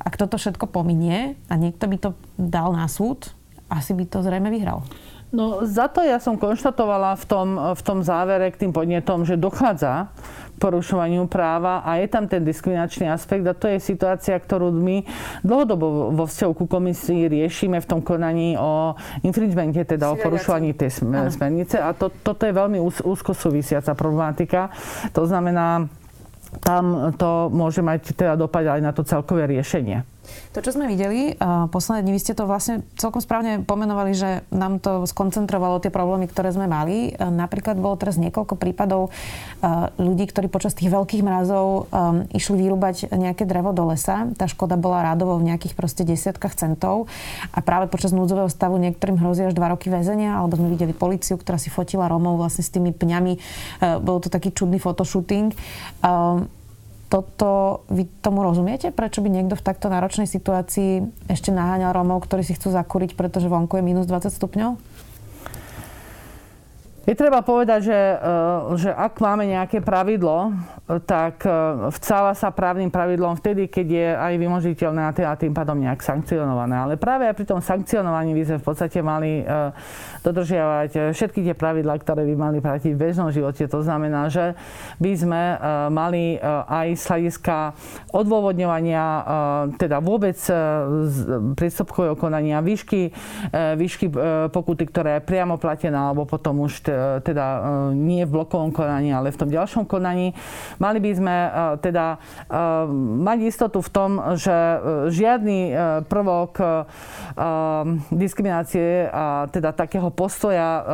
ak 0.00 0.16
toto 0.16 0.40
všetko 0.40 0.72
pominie 0.72 1.36
a 1.52 1.54
niekto 1.60 1.84
by 1.84 1.96
to 2.00 2.10
dal 2.40 2.72
na 2.72 2.88
súd, 2.88 3.36
asi 3.68 3.92
by 3.92 4.04
to 4.08 4.24
zrejme 4.24 4.48
vyhral. 4.48 4.82
No 5.30 5.62
za 5.62 5.86
to 5.86 6.02
ja 6.02 6.18
som 6.18 6.34
konštatovala 6.34 7.14
v 7.14 7.24
tom, 7.30 7.48
v 7.54 7.82
tom 7.86 8.02
závere 8.02 8.50
k 8.50 8.66
tým 8.66 8.74
podnetom, 8.74 9.22
že 9.22 9.38
dochádza 9.38 10.10
porušovaniu 10.58 11.30
práva 11.30 11.86
a 11.86 12.02
je 12.02 12.10
tam 12.10 12.26
ten 12.26 12.42
diskriminačný 12.42 13.08
aspekt 13.08 13.46
a 13.46 13.54
to 13.54 13.70
je 13.70 13.78
situácia, 13.78 14.34
ktorú 14.36 14.74
my 14.74 15.06
dlhodobo 15.46 16.12
vo 16.12 16.24
vzťahu 16.26 16.52
ku 16.52 16.66
komisii 16.66 17.30
riešime 17.30 17.78
v 17.80 17.88
tom 17.88 18.02
konaní 18.02 18.58
o 18.58 18.98
infringemente, 19.22 19.86
teda 19.86 20.12
o 20.12 20.20
porušovaní 20.20 20.74
tej 20.74 20.98
smernice 21.32 21.78
a 21.78 21.94
to, 21.94 22.10
toto 22.10 22.44
je 22.44 22.52
veľmi 22.52 22.76
úzko 22.82 23.32
súvisiaca 23.32 23.94
problematika. 23.94 24.68
To 25.14 25.24
znamená, 25.24 25.86
tam 26.58 27.14
to 27.14 27.46
môže 27.54 27.78
mať 27.78 28.18
teda 28.18 28.34
dopad 28.34 28.66
aj 28.66 28.82
na 28.82 28.90
to 28.90 29.06
celkové 29.06 29.46
riešenie. 29.46 30.02
To, 30.50 30.58
čo 30.58 30.74
sme 30.74 30.90
videli, 30.90 31.38
posledné 31.70 32.02
dni, 32.02 32.12
vy 32.14 32.22
ste 32.22 32.34
to 32.34 32.42
vlastne 32.42 32.82
celkom 32.98 33.22
správne 33.22 33.62
pomenovali, 33.62 34.18
že 34.18 34.42
nám 34.50 34.82
to 34.82 35.06
skoncentrovalo 35.06 35.78
tie 35.78 35.94
problémy, 35.94 36.26
ktoré 36.26 36.50
sme 36.50 36.66
mali. 36.66 37.14
Napríklad 37.18 37.78
bolo 37.78 37.94
teraz 37.94 38.18
niekoľko 38.18 38.58
prípadov 38.58 39.14
ľudí, 39.98 40.26
ktorí 40.26 40.50
počas 40.50 40.74
tých 40.74 40.90
veľkých 40.90 41.22
mrazov 41.22 41.86
išli 42.34 42.66
vyrúbať 42.66 43.14
nejaké 43.14 43.46
drevo 43.46 43.70
do 43.70 43.94
lesa. 43.94 44.26
Tá 44.34 44.50
škoda 44.50 44.74
bola 44.74 45.06
rádovo 45.14 45.38
v 45.38 45.54
nejakých 45.54 45.78
proste 45.78 46.02
desiatkách 46.02 46.58
centov. 46.58 47.06
A 47.54 47.62
práve 47.62 47.86
počas 47.86 48.10
núdzového 48.10 48.50
stavu 48.50 48.74
niektorým 48.82 49.22
hrozí 49.22 49.46
až 49.46 49.54
dva 49.54 49.70
roky 49.70 49.86
väzenia, 49.86 50.34
alebo 50.34 50.58
sme 50.58 50.74
videli 50.74 50.90
policiu, 50.90 51.38
ktorá 51.38 51.62
si 51.62 51.70
fotila 51.70 52.10
Romov 52.10 52.38
vlastne 52.38 52.66
s 52.66 52.74
tými 52.74 52.90
pňami. 52.90 53.32
Bol 54.02 54.18
to 54.18 54.26
taký 54.26 54.50
čudný 54.50 54.82
fotoshooting 54.82 55.54
toto, 57.10 57.82
vy 57.90 58.06
tomu 58.22 58.46
rozumiete? 58.46 58.94
Prečo 58.94 59.18
by 59.18 59.28
niekto 59.28 59.58
v 59.58 59.66
takto 59.66 59.90
náročnej 59.90 60.30
situácii 60.30 61.02
ešte 61.26 61.50
naháňal 61.50 61.90
Rómov, 61.90 62.22
ktorí 62.22 62.46
si 62.46 62.54
chcú 62.54 62.70
zakúriť, 62.70 63.18
pretože 63.18 63.50
vonku 63.50 63.74
je 63.76 63.84
minus 63.84 64.06
20 64.06 64.30
stupňov? 64.30 64.78
Je 67.08 67.16
treba 67.16 67.40
povedať, 67.40 67.88
že, 67.88 67.96
e, 67.96 68.16
že 68.76 68.90
ak 68.92 69.24
máme 69.24 69.48
nejaké 69.48 69.80
pravidlo, 69.80 70.52
tak 71.08 71.40
e, 71.48 71.50
vcáva 71.96 72.36
sa 72.36 72.52
právnym 72.52 72.92
pravidlom 72.92 73.40
vtedy, 73.40 73.72
keď 73.72 73.86
je 73.88 74.08
aj 74.12 74.34
vymožiteľné 74.36 75.08
a 75.08 75.32
tým 75.32 75.56
pádom 75.56 75.80
nejak 75.80 76.04
sankcionované. 76.04 76.76
Ale 76.76 76.94
práve 77.00 77.24
aj 77.24 77.40
pri 77.40 77.46
tom 77.48 77.64
sankcionovaní 77.64 78.36
by 78.36 78.42
sme 78.44 78.58
v 78.60 78.66
podstate 78.68 79.00
mali 79.00 79.40
e, 79.40 79.44
dodržiavať 80.20 81.16
všetky 81.16 81.40
tie 81.40 81.56
pravidlá, 81.56 81.96
ktoré 82.04 82.28
by 82.28 82.34
mali 82.36 82.58
platiť 82.60 82.92
v 82.92 83.00
bežnom 83.00 83.32
živote. 83.32 83.64
To 83.64 83.80
znamená, 83.80 84.28
že 84.28 84.52
by 85.00 85.12
sme 85.16 85.42
mali 85.88 86.36
aj 86.68 86.88
z 87.00 87.04
hľadiska 87.08 87.56
odôvodňovania, 88.12 89.04
teda 89.80 90.04
vôbec 90.04 90.36
prístupkového 91.56 92.20
konania, 92.20 92.60
výšky, 92.60 93.08
výšky 93.80 94.12
pokuty, 94.52 94.84
ktoré 94.92 95.10
je 95.18 95.24
priamo 95.24 95.56
platená, 95.56 96.12
alebo 96.12 96.28
potom 96.28 96.68
už 96.68 96.89
teda 97.24 97.46
e, 97.46 97.60
nie 97.96 98.22
v 98.26 98.34
blokovom 98.40 98.70
konaní, 98.70 99.14
ale 99.14 99.34
v 99.34 99.40
tom 99.40 99.50
ďalšom 99.50 99.84
konaní. 99.86 100.32
Mali 100.78 100.98
by 100.98 101.10
sme 101.14 101.36
e, 101.36 101.50
teda 101.82 102.16
e, 102.16 102.18
mať 103.20 103.38
istotu 103.46 103.78
v 103.80 103.90
tom, 103.90 104.10
že 104.36 104.52
žiadny 105.10 105.72
prvok 106.06 106.62
diskriminácie 108.12 109.08
a 109.08 109.48
teda 109.48 109.72
takého 109.72 110.12
postoja 110.12 110.84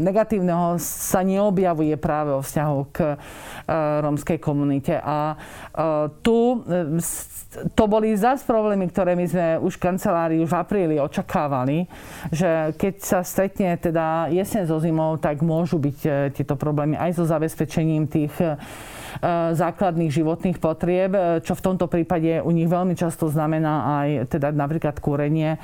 negatívneho 0.00 0.80
sa 0.80 1.20
neobjavuje 1.20 1.94
práve 2.00 2.34
o 2.34 2.40
vzťahu 2.42 2.78
k 2.90 2.98
rómskej 4.00 4.38
komunite. 4.40 4.96
A 4.98 5.36
tu 6.24 6.62
to 7.74 7.84
boli 7.90 8.14
zase 8.14 8.46
problémy, 8.46 8.86
ktoré 8.86 9.18
my 9.18 9.26
sme 9.26 9.46
už 9.58 9.74
v 9.74 9.84
kancelárii 9.90 10.38
už 10.38 10.50
v 10.50 10.58
apríli 10.58 10.96
očakávali, 11.02 11.90
že 12.30 12.70
keď 12.78 12.94
sa 13.02 13.20
stretne 13.26 13.74
teda 13.74 14.30
jeseň 14.30 14.59
so 14.66 14.80
zimou, 14.80 15.16
tak 15.16 15.44
môžu 15.44 15.80
byť 15.80 15.98
e, 16.04 16.10
tieto 16.34 16.56
problémy 16.56 16.96
aj 16.96 17.16
so 17.16 17.24
zabezpečením 17.28 18.08
tých 18.08 18.34
e, 18.40 18.56
základných 19.54 20.12
životných 20.12 20.58
potrieb, 20.62 21.12
e, 21.14 21.20
čo 21.42 21.58
v 21.58 21.64
tomto 21.64 21.86
prípade 21.90 22.38
u 22.40 22.50
nich 22.54 22.70
veľmi 22.70 22.94
často 22.94 23.26
znamená 23.26 24.02
aj 24.02 24.08
teda 24.30 24.54
napríklad 24.54 24.98
kúrenie, 25.02 25.58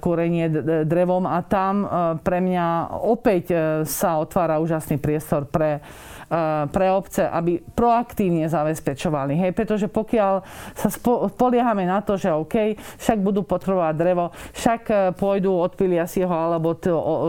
kúrenie 0.00 0.48
drevom 0.84 1.24
a 1.28 1.40
tam 1.46 1.86
pre 2.20 2.38
mňa 2.42 2.96
opäť 3.02 3.44
sa 3.84 4.20
otvára 4.20 4.58
úžasný 4.60 4.98
priestor 5.00 5.48
pre 5.48 5.80
Eh, 6.26 6.66
pre 6.74 6.90
obce, 6.90 7.22
aby 7.22 7.62
proaktívne 7.62 8.50
zabezpečovali. 8.50 9.38
Hej, 9.38 9.54
pretože 9.54 9.86
pokiaľ 9.86 10.42
sa 10.74 10.90
spoliehame 10.90 11.86
na 11.86 12.02
to, 12.02 12.18
že 12.18 12.34
OK, 12.34 12.74
však 12.98 13.22
budú 13.22 13.46
potrebovať 13.46 13.94
drevo, 13.94 14.34
však 14.50 14.82
eh, 14.90 14.98
pôjdu, 15.14 15.54
odpilia 15.54 16.02
si 16.10 16.26
ho 16.26 16.34
alebo 16.34 16.74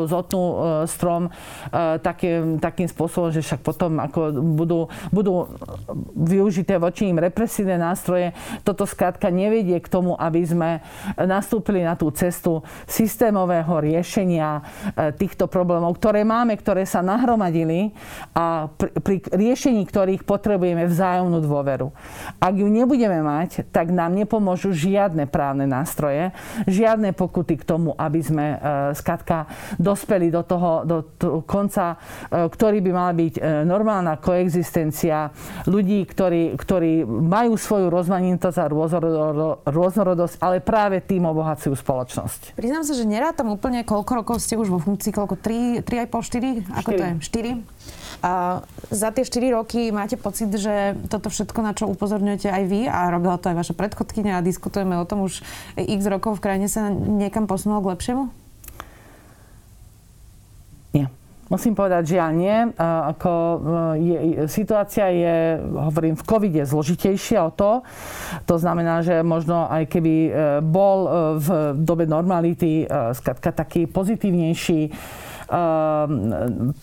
zotnú 0.10 0.42
eh, 0.42 0.58
strom 0.90 1.30
takým, 2.02 2.58
takým 2.58 2.90
spôsobom, 2.90 3.30
že 3.30 3.46
však 3.46 3.62
potom 3.62 4.02
ako 4.02 4.34
budú, 4.34 4.90
budú 5.14 5.37
využité 6.16 6.78
voči 6.78 7.10
im 7.10 7.20
represívne 7.20 7.78
nástroje. 7.78 8.32
Toto 8.62 8.88
skrátka 8.88 9.30
nevedie 9.30 9.78
k 9.82 9.92
tomu, 9.92 10.16
aby 10.18 10.42
sme 10.46 10.70
nastúpili 11.18 11.84
na 11.84 11.94
tú 11.94 12.10
cestu 12.14 12.64
systémového 12.90 13.82
riešenia 13.82 14.64
týchto 15.20 15.46
problémov, 15.52 15.98
ktoré 16.00 16.24
máme, 16.24 16.56
ktoré 16.58 16.88
sa 16.88 17.04
nahromadili 17.04 17.92
a 18.34 18.70
pri 18.78 19.22
riešení 19.34 19.88
ktorých 19.88 20.28
potrebujeme 20.28 20.86
vzájomnú 20.86 21.40
dôveru. 21.42 21.90
Ak 22.38 22.54
ju 22.54 22.68
nebudeme 22.68 23.24
mať, 23.24 23.66
tak 23.74 23.90
nám 23.90 24.14
nepomôžu 24.14 24.76
žiadne 24.76 25.26
právne 25.26 25.66
nástroje, 25.66 26.36
žiadne 26.68 27.16
pokuty 27.16 27.58
k 27.58 27.68
tomu, 27.68 27.96
aby 27.96 28.20
sme 28.22 28.46
e, 28.54 28.58
skatka 28.94 29.48
dospeli 29.80 30.30
do 30.30 30.44
toho, 30.44 30.84
do 30.84 30.98
konca, 31.48 31.96
e, 31.96 32.46
ktorý 32.52 32.84
by 32.84 32.92
mala 32.92 33.14
byť 33.16 33.34
e, 33.38 33.42
normálna 33.64 34.20
koexistencia 34.20 35.27
ľudí, 35.66 36.04
ktorí, 36.06 36.56
ktorí 36.60 37.06
majú 37.08 37.56
svoju 37.58 37.88
rozmanitosť 37.92 38.58
a 38.58 38.66
rôznorodosť, 39.68 40.36
ale 40.42 40.64
práve 40.64 41.00
tým 41.02 41.28
obohacujú 41.28 41.76
spoločnosť. 41.78 42.54
Priznám 42.58 42.84
sa, 42.84 42.94
že 42.98 43.08
nerátam 43.08 43.52
úplne, 43.54 43.86
koľko 43.88 44.12
rokov 44.24 44.36
ste 44.44 44.58
už 44.58 44.68
vo 44.72 44.80
funkcii, 44.82 45.12
koľko? 45.14 45.36
3, 45.38 45.86
3,5, 45.86 46.66
4? 46.66 46.82
Ako 46.82 46.90
4. 46.94 46.98
to 46.98 47.04
je? 47.04 47.14
4? 47.58 48.26
A 48.26 48.66
za 48.90 49.14
tie 49.14 49.22
4 49.22 49.54
roky 49.54 49.94
máte 49.94 50.18
pocit, 50.18 50.50
že 50.50 50.98
toto 51.06 51.30
všetko, 51.30 51.60
na 51.62 51.78
čo 51.78 51.86
upozorňujete 51.86 52.50
aj 52.50 52.64
vy, 52.66 52.90
a 52.90 53.14
robila 53.14 53.38
to 53.38 53.54
aj 53.54 53.62
vaša 53.62 53.78
predchodkynia 53.78 54.42
a 54.42 54.46
diskutujeme 54.46 54.98
o 54.98 55.06
tom 55.06 55.22
už 55.30 55.46
x 55.78 56.02
rokov 56.10 56.42
v 56.42 56.44
krajine, 56.44 56.66
sa 56.66 56.90
niekam 56.92 57.46
posunulo 57.46 57.86
k 57.86 57.94
lepšiemu? 57.94 58.24
Nie. 60.98 61.14
Musím 61.48 61.80
povedať, 61.80 62.12
že 62.12 62.16
ja 62.20 62.28
nie. 62.28 62.76
Ako 62.80 63.34
je, 63.96 64.18
situácia 64.52 65.08
je, 65.08 65.64
hovorím, 65.64 66.20
v 66.20 66.28
covide 66.28 66.62
zložitejšia 66.68 67.40
o 67.48 67.52
to. 67.56 67.72
To 68.44 68.56
znamená, 68.60 69.00
že 69.00 69.24
možno 69.24 69.72
aj 69.72 69.88
keby 69.88 70.14
bol 70.68 70.98
v 71.40 71.48
dobe 71.80 72.04
normality 72.04 72.84
skratka 73.16 73.56
taký 73.56 73.88
pozitívnejší 73.88 74.92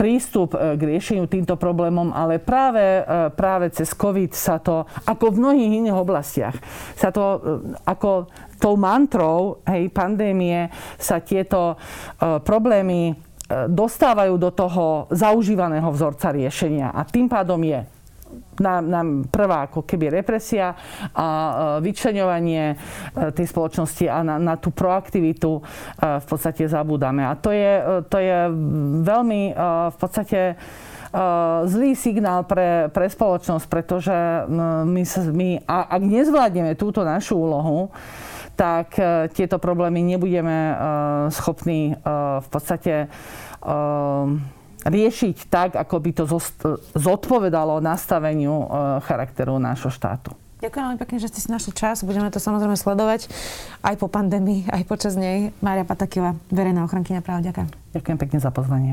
prístup 0.00 0.56
k 0.56 0.80
riešeniu 0.80 1.28
týmto 1.28 1.60
problémom, 1.60 2.08
ale 2.16 2.40
práve, 2.40 3.04
práve 3.36 3.68
cez 3.68 3.92
COVID 3.92 4.32
sa 4.32 4.56
to, 4.56 4.88
ako 5.04 5.36
v 5.36 5.40
mnohých 5.44 5.72
iných 5.84 5.92
oblastiach, 6.00 6.56
sa 6.96 7.12
to 7.12 7.44
ako 7.84 8.32
tou 8.56 8.80
mantrou 8.80 9.60
hej, 9.68 9.92
pandémie 9.92 10.72
sa 10.96 11.20
tieto 11.20 11.76
problémy 12.40 13.12
dostávajú 13.70 14.34
do 14.38 14.50
toho 14.50 15.06
zaužívaného 15.12 15.88
vzorca 15.92 16.30
riešenia. 16.34 16.90
A 16.90 17.06
tým 17.06 17.28
pádom 17.28 17.60
je 17.62 17.84
nám, 18.60 18.82
nám 18.90 19.08
prvá 19.30 19.66
ako 19.66 19.82
keby 19.82 20.22
represia 20.22 20.74
a 21.14 21.26
vyčleňovanie 21.82 22.64
e, 22.70 22.76
tej 23.34 23.46
spoločnosti 23.50 24.06
a 24.06 24.22
na, 24.22 24.36
na 24.38 24.54
tú 24.58 24.70
proaktivitu 24.70 25.58
e, 25.58 25.62
v 26.22 26.26
podstate 26.26 26.66
zabúdame. 26.66 27.26
A 27.26 27.34
to 27.34 27.50
je, 27.50 27.72
e, 27.78 27.82
to 28.06 28.16
je 28.18 28.38
veľmi 29.04 29.42
v 29.90 29.96
podstate 29.98 30.40
zlý 31.70 31.94
signál 31.94 32.42
pre, 32.42 32.90
pre 32.90 33.06
spoločnosť, 33.06 33.66
pretože 33.70 34.16
my, 34.82 35.02
my 35.30 35.48
ak 35.62 36.02
nezvládneme 36.02 36.74
túto 36.74 37.06
našu 37.06 37.38
úlohu, 37.38 37.94
tak 38.54 38.94
tieto 39.34 39.58
problémy 39.58 40.00
nebudeme 40.02 40.74
schopní 41.30 41.98
v 42.40 42.48
podstate 42.48 43.10
riešiť 44.84 45.36
tak, 45.48 45.70
ako 45.80 45.94
by 45.96 46.10
to 46.12 46.24
zodpovedalo 46.94 47.80
nastaveniu 47.80 48.52
e, 48.52 48.66
charakteru 49.08 49.56
nášho 49.56 49.88
štátu. 49.88 50.36
Ďakujem 50.60 50.84
veľmi 50.84 51.00
pekne, 51.00 51.18
že 51.20 51.28
ste 51.28 51.40
si 51.44 51.48
našli 51.52 51.72
čas. 51.76 52.04
Budeme 52.04 52.32
to 52.32 52.40
samozrejme 52.40 52.76
sledovať 52.76 53.28
aj 53.84 53.94
po 54.00 54.08
pandémii, 54.08 54.64
aj 54.72 54.88
počas 54.88 55.12
nej. 55.16 55.52
Mária 55.60 55.84
Patakila, 55.84 56.36
verejná 56.48 56.88
ochrankyňa 56.88 57.20
práv. 57.20 57.44
Ďakujem. 57.44 57.68
Ďakujem 57.92 58.18
pekne 58.20 58.38
za 58.40 58.48
pozvanie. 58.48 58.92